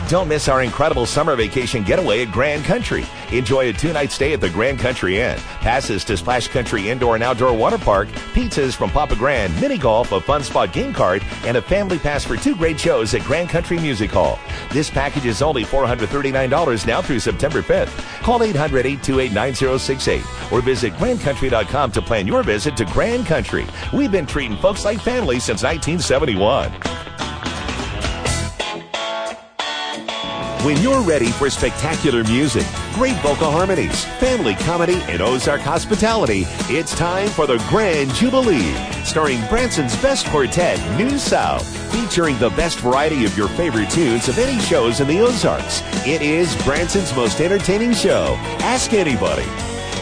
Don't 0.09 0.27
miss 0.27 0.49
our 0.49 0.61
incredible 0.61 1.05
summer 1.05 1.35
vacation 1.35 1.81
getaway 1.81 2.23
at 2.23 2.31
Grand 2.31 2.65
Country. 2.65 3.05
Enjoy 3.31 3.69
a 3.69 3.73
two-night 3.73 4.11
stay 4.11 4.33
at 4.33 4.41
the 4.41 4.49
Grand 4.49 4.77
Country 4.77 5.19
Inn. 5.19 5.37
Passes 5.61 6.03
to 6.03 6.17
Splash 6.17 6.49
Country 6.49 6.89
Indoor 6.89 7.15
and 7.15 7.23
Outdoor 7.23 7.53
Water 7.53 7.77
Park, 7.77 8.09
pizzas 8.33 8.75
from 8.75 8.89
Papa 8.89 9.15
Grand, 9.15 9.59
mini 9.61 9.77
golf, 9.77 10.11
a 10.11 10.19
fun 10.19 10.43
spot 10.43 10.73
game 10.73 10.93
card, 10.93 11.23
and 11.45 11.55
a 11.55 11.61
family 11.61 11.97
pass 11.97 12.25
for 12.25 12.35
two 12.35 12.55
great 12.55 12.79
shows 12.79 13.13
at 13.13 13.21
Grand 13.21 13.49
Country 13.49 13.79
Music 13.79 14.11
Hall. 14.11 14.37
This 14.71 14.89
package 14.89 15.25
is 15.25 15.41
only 15.41 15.63
$439 15.63 16.85
now 16.85 17.01
through 17.01 17.19
September 17.19 17.61
5th. 17.61 18.21
Call 18.21 18.39
800-828-9068 18.39 20.51
or 20.51 20.61
visit 20.61 20.93
grandcountry.com 20.93 21.91
to 21.93 22.01
plan 22.01 22.27
your 22.27 22.43
visit 22.43 22.75
to 22.77 22.85
Grand 22.85 23.25
Country. 23.25 23.65
We've 23.93 24.11
been 24.11 24.25
treating 24.25 24.57
folks 24.57 24.83
like 24.83 24.99
family 24.99 25.39
since 25.39 25.63
1971. 25.63 26.71
When 30.63 30.81
you're 30.81 31.01
ready 31.01 31.29
for 31.29 31.49
spectacular 31.49 32.23
music, 32.23 32.65
great 32.93 33.17
vocal 33.17 33.51
harmonies, 33.51 34.05
family 34.21 34.55
comedy, 34.55 34.95
and 35.09 35.21
Ozark 35.21 35.59
hospitality, 35.59 36.45
it's 36.69 36.95
time 36.95 37.27
for 37.27 37.45
the 37.45 37.57
Grand 37.67 38.13
Jubilee, 38.13 38.73
starring 39.03 39.45
Branson's 39.49 39.93
best 40.01 40.25
quartet, 40.27 40.79
New 40.97 41.19
South, 41.19 41.67
featuring 41.91 42.39
the 42.39 42.51
best 42.51 42.79
variety 42.79 43.25
of 43.25 43.37
your 43.37 43.49
favorite 43.49 43.89
tunes 43.89 44.29
of 44.29 44.39
any 44.39 44.57
shows 44.61 45.01
in 45.01 45.07
the 45.09 45.19
Ozarks. 45.19 45.81
It 46.07 46.21
is 46.21 46.55
Branson's 46.63 47.13
most 47.13 47.41
entertaining 47.41 47.91
show. 47.91 48.37
Ask 48.61 48.93
anybody. 48.93 49.43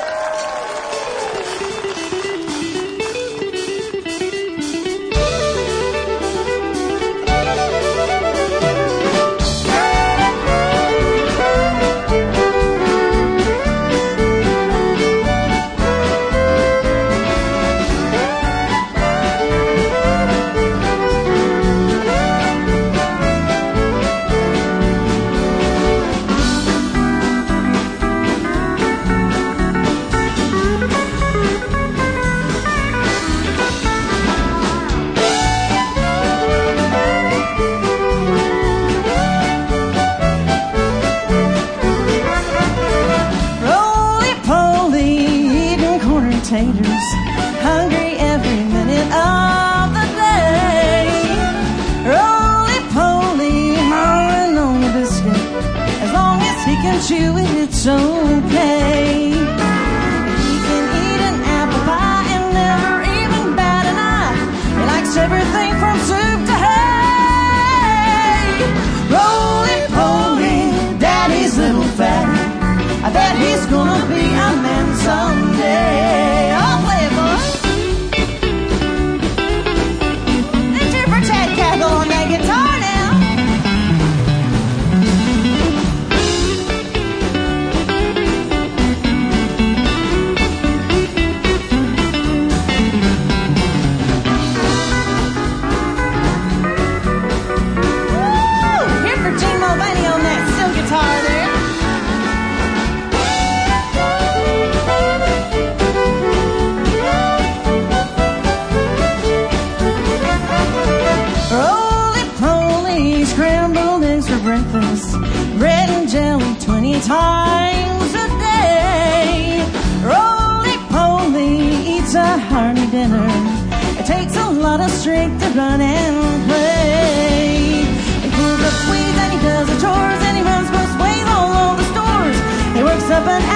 Strength 125.05 125.39
to 125.39 125.49
run 125.51 125.79
and 125.81 126.45
play. 126.47 127.85
He 128.25 128.29
pulls 128.33 128.61
up 128.69 128.89
weeds 128.89 129.17
and 129.23 129.33
he 129.33 129.39
does 129.39 129.67
the 129.69 129.77
chores 129.79 130.21
and 130.25 130.35
he 130.35 130.41
runs 130.41 130.67
most 130.71 130.97
ways 130.97 131.27
all 131.29 131.51
over 131.61 131.77
the 131.77 131.87
stores. 131.93 132.37
He 132.75 132.81
works 132.81 133.07
up 133.11 133.27
an 133.27 133.54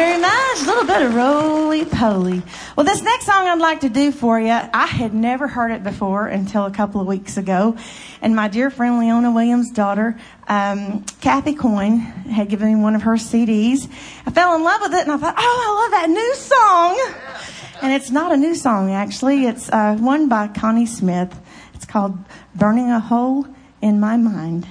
very 0.00 0.18
much. 0.18 0.62
A 0.62 0.64
little 0.64 0.86
bit 0.86 1.02
of 1.02 1.14
roly 1.14 1.84
poly. 1.84 2.42
Well, 2.74 2.86
this 2.86 3.02
next 3.02 3.26
song 3.26 3.46
I'd 3.46 3.58
like 3.58 3.80
to 3.80 3.90
do 3.90 4.12
for 4.12 4.40
you, 4.40 4.48
I 4.50 4.86
had 4.86 5.12
never 5.12 5.46
heard 5.46 5.72
it 5.72 5.82
before 5.82 6.26
until 6.26 6.64
a 6.64 6.70
couple 6.70 7.02
of 7.02 7.06
weeks 7.06 7.36
ago. 7.36 7.76
And 8.22 8.34
my 8.34 8.48
dear 8.48 8.70
friend 8.70 8.98
Leona 8.98 9.30
Williams' 9.30 9.70
daughter, 9.70 10.18
um, 10.48 11.04
Kathy 11.20 11.54
Coyne, 11.54 11.98
had 11.98 12.48
given 12.48 12.68
me 12.74 12.80
one 12.80 12.94
of 12.94 13.02
her 13.02 13.16
CDs. 13.16 13.90
I 14.26 14.30
fell 14.30 14.56
in 14.56 14.64
love 14.64 14.80
with 14.80 14.94
it 14.94 15.02
and 15.02 15.12
I 15.12 15.18
thought, 15.18 15.34
oh, 15.36 15.64
I 15.68 15.82
love 15.82 15.90
that 15.90 16.08
new 16.08 16.34
song. 16.34 17.82
And 17.82 17.92
it's 17.92 18.10
not 18.10 18.32
a 18.32 18.36
new 18.38 18.54
song, 18.54 18.90
actually. 18.92 19.46
It's 19.46 19.68
uh, 19.70 19.96
one 19.96 20.28
by 20.28 20.48
Connie 20.48 20.86
Smith. 20.86 21.38
It's 21.74 21.84
called 21.84 22.18
Burning 22.54 22.90
a 22.90 23.00
Hole 23.00 23.46
in 23.82 24.00
My 24.00 24.16
Mind. 24.16 24.66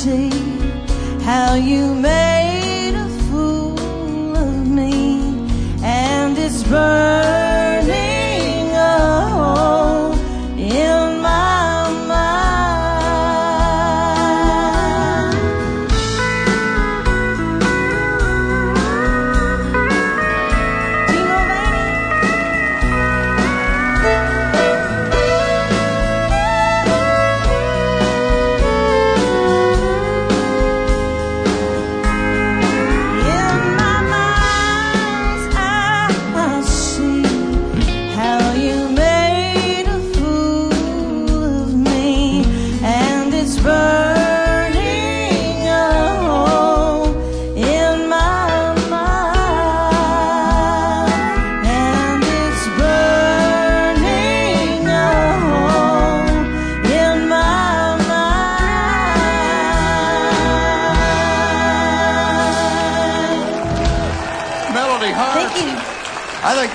See 0.00 0.30
how 1.24 1.52
you 1.56 1.94
made 1.94 2.94
a 2.94 3.08
fool 3.28 4.34
of 4.34 4.66
me, 4.66 5.20
and 5.82 6.38
it's 6.38 6.62
burning 6.62 6.99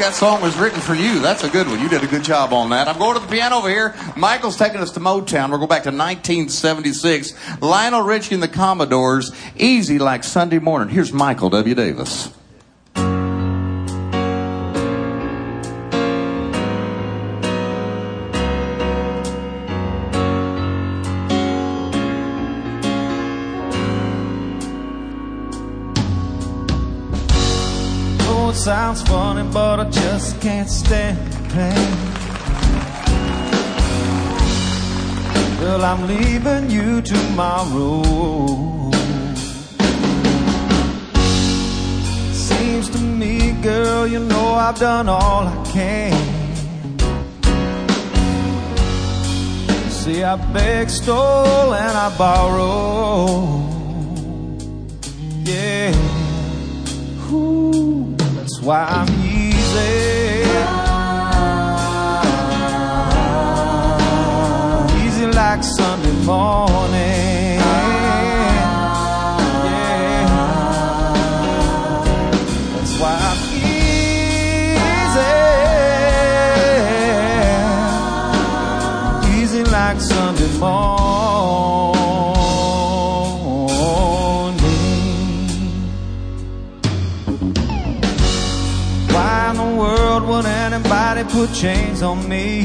that 0.06 0.14
song 0.14 0.39
was 0.39 0.56
written 0.56 0.80
for 0.82 0.93
you. 0.93 1.18
That's 1.18 1.43
a 1.43 1.49
good 1.49 1.66
one. 1.66 1.80
You 1.80 1.89
did 1.89 2.03
a 2.03 2.08
good 2.08 2.24
job 2.24 2.53
on 2.53 2.70
that. 2.70 2.88
I'm 2.88 2.99
going 2.99 3.16
to 3.16 3.22
the 3.22 3.28
piano 3.28 3.56
over 3.56 3.70
here. 3.70 3.95
Michael's 4.16 4.56
taking 4.56 4.80
us 4.80 4.91
to 4.91 4.99
Motown. 4.99 5.49
We're 5.49 5.58
going 5.58 5.68
back 5.68 5.82
to 5.84 5.89
1976. 5.89 7.34
Lionel 7.60 8.03
Richie 8.03 8.36
and 8.36 8.43
the 8.43 8.47
Commodores. 8.47 9.32
Easy 9.58 9.97
like 9.97 10.24
Sunday 10.24 10.60
morning. 10.60 10.93
Here's 10.93 11.12
Michael 11.12 11.49
W. 11.49 11.74
Davis. 11.74 12.32
It 28.56 28.60
sounds 28.60 29.01
funny, 29.03 29.43
but 29.51 29.80
I 29.80 29.89
just 29.89 30.41
can't 30.41 30.70
stand 30.70 31.18
the 31.34 31.39
pain. 31.56 31.91
Well, 35.60 35.84
I'm 35.84 36.08
leaving 36.08 36.70
you 36.70 37.01
tomorrow. 37.01 38.03
Seems 42.32 42.89
to 42.91 42.99
me, 42.99 43.51
girl, 43.62 44.08
you 44.08 44.20
know 44.20 44.53
I've 44.53 44.80
done 44.80 45.10
all 45.10 45.47
I 45.47 45.64
can. 45.74 46.14
See, 49.89 50.24
I 50.24 50.36
beg, 50.53 50.89
stole, 50.89 51.74
and 51.74 51.97
I 51.97 52.18
borrow. 52.18 53.66
Yeah. 55.43 56.05
Why 58.66 58.84
I'm 58.84 59.07
easy. 59.24 60.41
Easy 65.05 65.28
like 65.28 65.63
Sunday 65.63 66.11
morning. 66.26 67.59
Yeah. 69.70 70.26
That's 72.74 72.93
why 72.99 73.16
I'm 73.30 73.39
easy. 79.30 79.43
Easy 79.43 79.63
like 79.66 80.01
Sunday 80.01 80.49
morning. 80.57 81.05
Anybody 91.16 91.34
put 91.34 91.53
chains 91.53 92.01
on 92.01 92.28
me? 92.28 92.61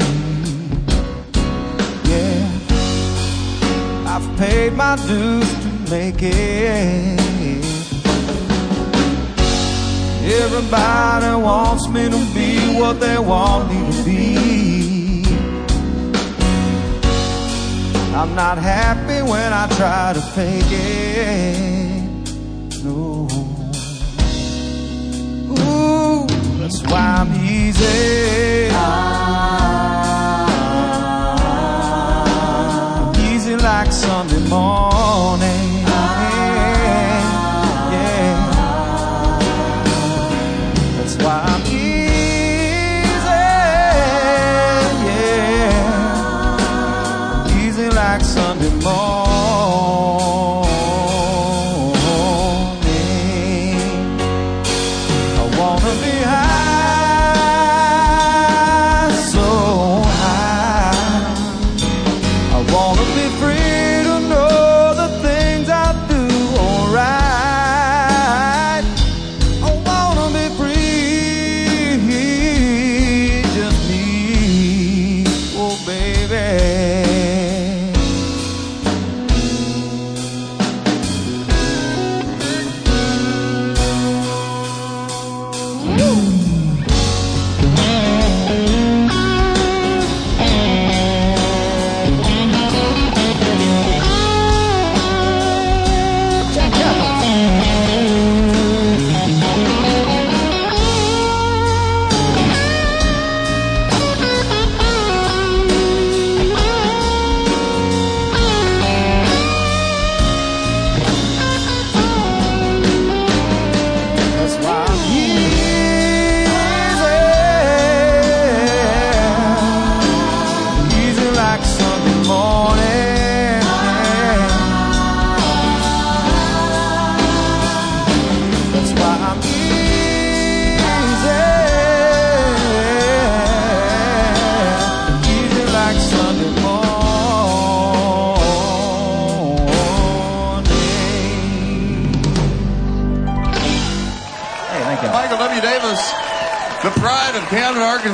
Yeah, 2.05 2.49
I've 4.07 4.37
paid 4.37 4.73
my 4.73 4.95
dues 5.07 5.53
to 5.63 5.69
make 5.89 6.21
it. 6.21 7.19
Everybody 10.23 11.35
wants 11.41 11.87
me 11.89 12.09
to 12.09 12.25
be 12.33 12.79
what 12.79 12.99
they 12.99 13.17
want 13.17 13.69
me 13.69 13.91
to 13.91 14.03
be. 14.03 15.23
I'm 18.15 18.35
not 18.35 18.57
happy 18.57 19.21
when 19.29 19.53
I 19.53 19.67
try 19.77 20.13
to 20.13 20.21
fake 20.21 20.71
it. 20.71 21.61
No. 22.83 23.27
Ooh, 25.51 26.27
that's 26.59 26.81
why 26.83 27.10
I'm 27.21 27.31
easy. 27.35 28.50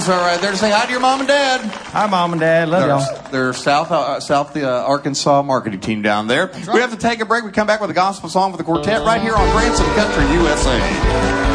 Arkansas, 0.07 0.25
right 0.25 0.41
there 0.41 0.51
to 0.51 0.57
say 0.57 0.71
hi 0.71 0.85
to 0.85 0.91
your 0.91 1.01
mom 1.01 1.19
and 1.19 1.27
dad. 1.27 1.61
Hi, 1.91 2.07
mom 2.07 2.31
and 2.31 2.39
dad. 2.39 2.69
Love 2.69 2.87
y'all. 2.87 3.21
They're, 3.23 3.31
they're 3.31 3.53
South 3.53 3.91
uh, 3.91 4.19
South 4.21 4.55
uh, 4.55 4.85
Arkansas 4.87 5.41
marketing 5.41 5.81
team 5.81 6.01
down 6.01 6.27
there. 6.27 6.49
We 6.73 6.79
have 6.79 6.91
to 6.91 6.97
take 6.97 7.19
a 7.19 7.25
break. 7.25 7.43
We 7.43 7.51
come 7.51 7.67
back 7.67 7.81
with 7.81 7.89
a 7.89 7.93
gospel 7.93 8.29
song 8.29 8.51
for 8.51 8.57
the 8.57 8.63
quartet 8.63 9.01
right 9.01 9.21
here 9.21 9.35
on 9.35 9.51
Branson 9.51 9.85
Country 9.95 10.23
USA. 10.35 11.46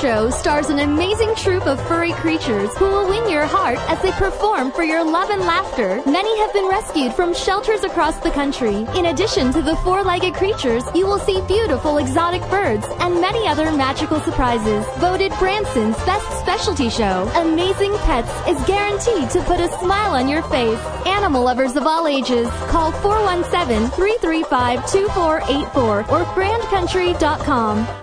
Show 0.00 0.30
stars 0.30 0.70
an 0.70 0.78
amazing 0.78 1.34
troupe 1.34 1.66
of 1.66 1.78
furry 1.86 2.12
creatures 2.12 2.74
who 2.78 2.86
will 2.86 3.06
win 3.06 3.28
your 3.30 3.44
heart 3.44 3.78
as 3.90 4.00
they 4.00 4.12
perform 4.12 4.72
for 4.72 4.82
your 4.82 5.04
love 5.04 5.28
and 5.28 5.42
laughter. 5.42 6.00
Many 6.06 6.38
have 6.38 6.54
been 6.54 6.68
rescued 6.68 7.12
from 7.12 7.34
shelters 7.34 7.84
across 7.84 8.16
the 8.20 8.30
country. 8.30 8.86
In 8.96 9.04
addition 9.06 9.52
to 9.52 9.60
the 9.60 9.76
four-legged 9.84 10.32
creatures, 10.32 10.84
you 10.94 11.06
will 11.06 11.18
see 11.18 11.42
beautiful 11.42 11.98
exotic 11.98 12.40
birds 12.48 12.86
and 13.00 13.20
many 13.20 13.46
other 13.46 13.70
magical 13.70 14.20
surprises. 14.20 14.86
Voted 15.00 15.32
Branson's 15.38 15.96
best 16.06 16.40
specialty 16.40 16.88
show, 16.88 17.30
Amazing 17.34 17.94
Pets 17.98 18.32
is 18.48 18.58
guaranteed 18.66 19.28
to 19.28 19.42
put 19.42 19.60
a 19.60 19.68
smile 19.80 20.14
on 20.14 20.28
your 20.28 20.42
face. 20.44 20.80
Animal 21.04 21.44
lovers 21.44 21.76
of 21.76 21.86
all 21.86 22.08
ages, 22.08 22.48
call 22.68 22.90
417-335-2484 22.92 25.76
or 25.76 26.24
grandcountry.com. 26.32 27.99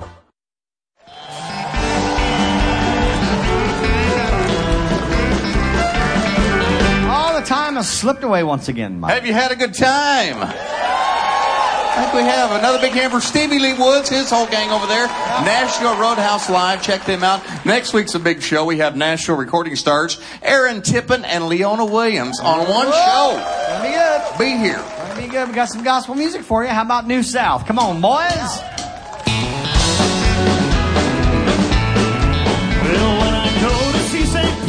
time 7.47 7.75
has 7.75 7.89
slipped 7.89 8.23
away 8.23 8.43
once 8.43 8.67
again, 8.67 8.99
Mike. 8.99 9.13
Have 9.13 9.25
you 9.25 9.33
had 9.33 9.51
a 9.51 9.55
good 9.55 9.73
time? 9.73 10.35
I 10.39 12.01
think 12.01 12.13
we 12.13 12.21
have. 12.29 12.51
Another 12.51 12.79
big 12.79 12.91
hand 12.91 13.11
for 13.11 13.21
Stevie 13.21 13.57
Lee 13.57 13.73
Woods, 13.73 14.09
his 14.09 14.29
whole 14.29 14.45
gang 14.47 14.69
over 14.69 14.85
there. 14.85 15.07
Nashville 15.07 15.97
Roadhouse 15.97 16.49
Live. 16.49 16.83
Check 16.83 17.05
them 17.05 17.23
out. 17.23 17.41
Next 17.65 17.93
week's 17.93 18.13
a 18.13 18.19
big 18.19 18.41
show. 18.41 18.65
We 18.65 18.77
have 18.79 18.95
Nashville 18.95 19.37
recording 19.37 19.75
stars 19.75 20.21
Aaron 20.43 20.81
Tippin 20.81 21.25
and 21.25 21.47
Leona 21.47 21.85
Williams 21.85 22.39
on 22.39 22.69
one 22.69 22.91
show. 22.91 24.37
Be 24.37 24.57
here. 24.57 24.83
Be 25.15 25.27
good. 25.27 25.47
We 25.47 25.55
got 25.55 25.69
some 25.69 25.83
gospel 25.83 26.13
music 26.13 26.43
for 26.43 26.63
you. 26.63 26.69
How 26.69 26.83
about 26.83 27.07
New 27.07 27.23
South? 27.23 27.65
Come 27.65 27.79
on, 27.79 28.01
boys. 28.01 28.86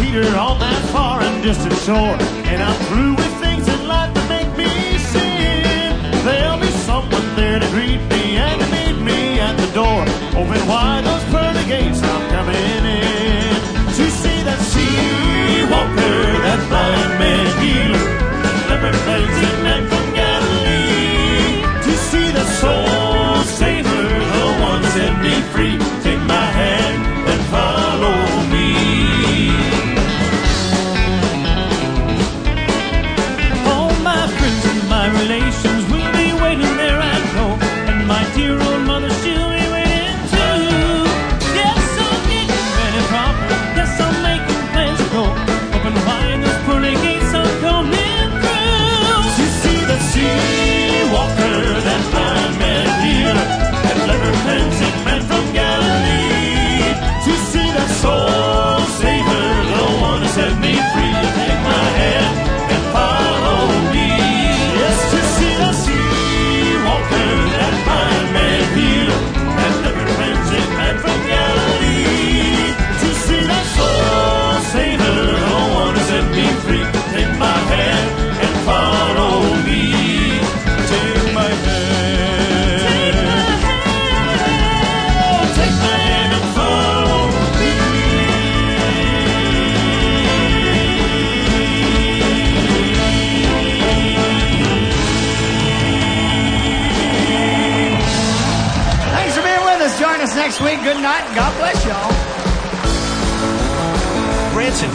Peter 0.08 0.38
on 0.38 0.58
that 0.58 0.82
far 0.88 1.20
and 1.20 1.42
distant 1.42 1.76
shore, 1.84 2.16
and 2.48 2.62
I'm 2.62 2.78
through 2.88 3.12
with 3.20 3.34
things 3.44 3.68
in 3.68 3.86
life 3.86 4.08
that 4.14 4.26
make 4.32 4.48
me 4.56 4.96
sin, 4.96 5.92
there'll 6.24 6.56
be 6.56 6.72
someone 6.88 7.28
there 7.36 7.60
to 7.60 7.68
greet 7.76 8.00
me 8.08 8.40
and 8.40 8.56
to 8.56 8.66
meet 8.72 8.96
me 9.04 9.38
at 9.38 9.52
the 9.60 9.68
door. 9.76 10.00
Open 10.32 10.64
wide 10.64 11.04
those 11.04 11.24
pearly 11.28 11.64
gates, 11.68 12.00
I'm 12.00 12.24
coming 12.32 12.56
in 12.56 13.52
to 14.00 14.04
see 14.08 14.40
that 14.48 14.60
sea 14.72 15.68
walker, 15.68 16.20
that 16.40 16.60
blind 16.72 17.12
man 17.20 17.48
healer, 17.60 18.08
that 18.80 18.96
faced 19.04 19.60
man 19.60 19.82
from 19.92 20.06
Galilee. 20.16 21.68
To 21.84 21.92
see 22.08 22.28
the 22.32 22.46
soul 22.56 23.44
saver, 23.44 24.08
the 24.32 24.46
one 24.72 24.82
set 24.96 25.14
me 25.20 25.36
free. 25.52 25.97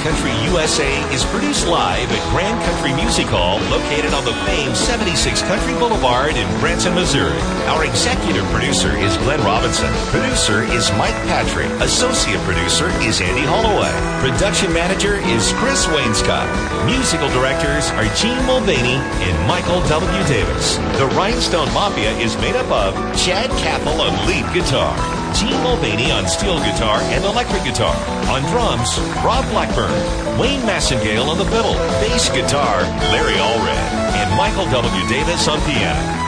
Country 0.03 0.35
USA 0.51 0.99
is 1.15 1.23
produced 1.31 1.65
live 1.65 2.11
at 2.11 2.19
Grand 2.35 2.59
Country 2.67 2.91
Music 2.91 3.25
Hall, 3.31 3.55
located 3.71 4.11
on 4.11 4.25
the 4.27 4.35
famed 4.43 4.75
76 4.75 5.15
Country 5.43 5.71
Boulevard 5.79 6.35
in 6.35 6.43
Branson, 6.59 6.93
Missouri. 6.93 7.39
Our 7.71 7.85
executive 7.85 8.43
producer 8.51 8.91
is 8.99 9.15
Glenn 9.23 9.39
Robinson. 9.47 9.87
Producer 10.11 10.67
is 10.75 10.91
Mike 10.99 11.15
Patrick. 11.31 11.71
Associate 11.79 12.39
producer 12.43 12.91
is 12.99 13.21
Andy 13.23 13.47
Holloway. 13.47 13.95
Production 14.19 14.73
manager 14.73 15.23
is 15.23 15.55
Chris 15.55 15.87
Wainscott. 15.87 16.51
Musical 16.83 17.31
directors 17.31 17.87
are 17.95 18.03
Gene 18.19 18.43
Mulvaney 18.43 18.99
and 18.99 19.47
Michael 19.47 19.79
W. 19.87 20.23
Davis. 20.27 20.75
The 20.99 21.07
Rhinestone 21.15 21.71
Mafia 21.71 22.11
is 22.19 22.35
made 22.43 22.59
up 22.59 22.67
of 22.67 22.91
Chad 23.15 23.49
Cathell 23.63 24.03
on 24.03 24.11
lead 24.27 24.43
guitar. 24.51 25.22
Gene 25.33 25.61
Mulvaney 25.63 26.11
on 26.11 26.27
steel 26.27 26.59
guitar 26.59 26.99
and 27.13 27.25
electric 27.25 27.63
guitar. 27.63 27.95
On 28.29 28.41
drums, 28.51 28.99
Rob 29.25 29.43
Blackburn. 29.49 29.91
Wayne 30.39 30.61
Massengale 30.61 31.27
on 31.27 31.37
the 31.37 31.45
fiddle. 31.45 31.73
Bass 31.99 32.29
guitar, 32.29 32.81
Larry 33.11 33.35
Allred. 33.35 33.81
And 34.13 34.37
Michael 34.37 34.65
W. 34.71 35.09
Davis 35.09 35.47
on 35.47 35.59
piano. 35.61 36.22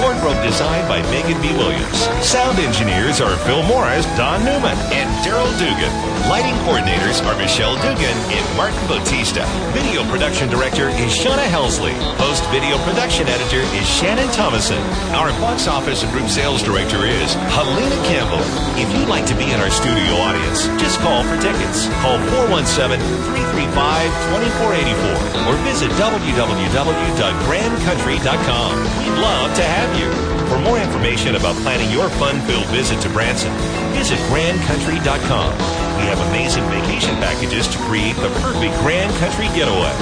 Wardrobe 0.00 0.40
design 0.42 0.88
by 0.88 1.02
Megan 1.12 1.36
B. 1.42 1.52
Williams. 1.56 2.08
Sound 2.24 2.58
engineers 2.58 3.20
are 3.20 3.36
Phil 3.44 3.62
Morris, 3.64 4.06
Don 4.16 4.42
Newman, 4.44 4.76
and 4.96 5.08
Daryl 5.24 5.50
Dugan. 5.60 5.92
Lighting 6.28 6.54
coordinators 6.64 7.20
are 7.24 7.36
Michelle 7.36 7.76
Dugan 7.76 8.16
and 8.32 8.56
Martin 8.56 8.80
Bautista. 8.86 9.44
Video 9.72 10.04
production 10.08 10.48
director 10.48 10.88
is 10.88 11.12
Shauna 11.12 11.44
Helsley. 11.48 11.94
Post 12.16 12.44
video 12.48 12.78
production 12.84 13.28
editor 13.28 13.60
is 13.76 13.86
Shannon 13.88 14.28
Thomason. 14.32 14.80
Our 15.16 15.30
box 15.40 15.66
office 15.66 16.02
and 16.02 16.12
group 16.12 16.28
sales 16.28 16.62
director 16.62 17.04
is 17.04 17.34
Helena 17.52 17.96
Campbell. 18.06 18.40
If 18.80 18.90
you'd 18.96 19.08
like 19.08 19.26
to 19.26 19.34
be 19.34 19.50
in 19.50 19.60
our 19.60 19.70
studio 19.70 20.14
audience, 20.22 20.66
just 20.80 21.00
call 21.00 21.24
for 21.24 21.36
tickets. 21.42 21.88
Call 22.00 22.18
417-335-2484 22.48 25.46
or 25.48 25.56
visit 25.66 25.90
www.grandcountry.com. 25.98 28.72
We'd 29.00 29.18
love 29.18 29.54
to 29.56 29.62
have 29.64 29.89
you. 29.98 30.10
For 30.48 30.58
more 30.58 30.78
information 30.78 31.36
about 31.36 31.56
planning 31.62 31.90
your 31.90 32.08
fun-filled 32.20 32.66
visit 32.66 33.00
to 33.02 33.08
Branson, 33.10 33.52
visit 33.92 34.18
grandcountry.com. 34.30 35.52
We 35.98 36.04
have 36.06 36.20
amazing 36.28 36.64
vacation 36.70 37.14
packages 37.16 37.68
to 37.68 37.78
create 37.86 38.16
the 38.16 38.30
perfect 38.40 38.74
Grand 38.80 39.12
Country 39.16 39.46
getaway. 39.56 39.92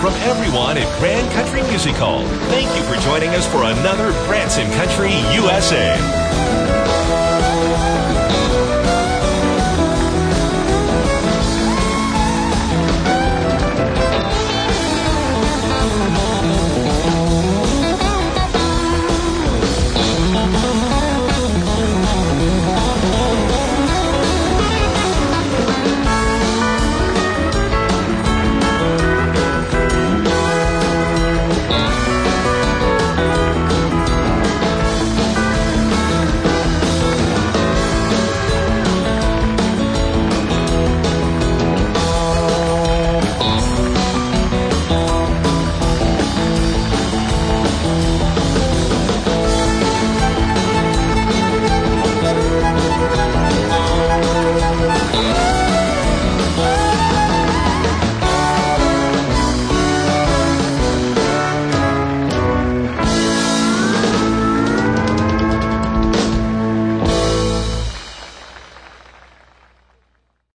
From 0.00 0.14
everyone 0.26 0.78
at 0.78 0.88
Grand 0.98 1.30
Country 1.32 1.62
Music 1.70 1.94
Hall, 1.94 2.26
thank 2.50 2.68
you 2.76 2.82
for 2.82 3.00
joining 3.02 3.30
us 3.30 3.46
for 3.46 3.62
another 3.62 4.10
Branson 4.26 4.70
Country 4.72 5.12
USA. 5.34 5.96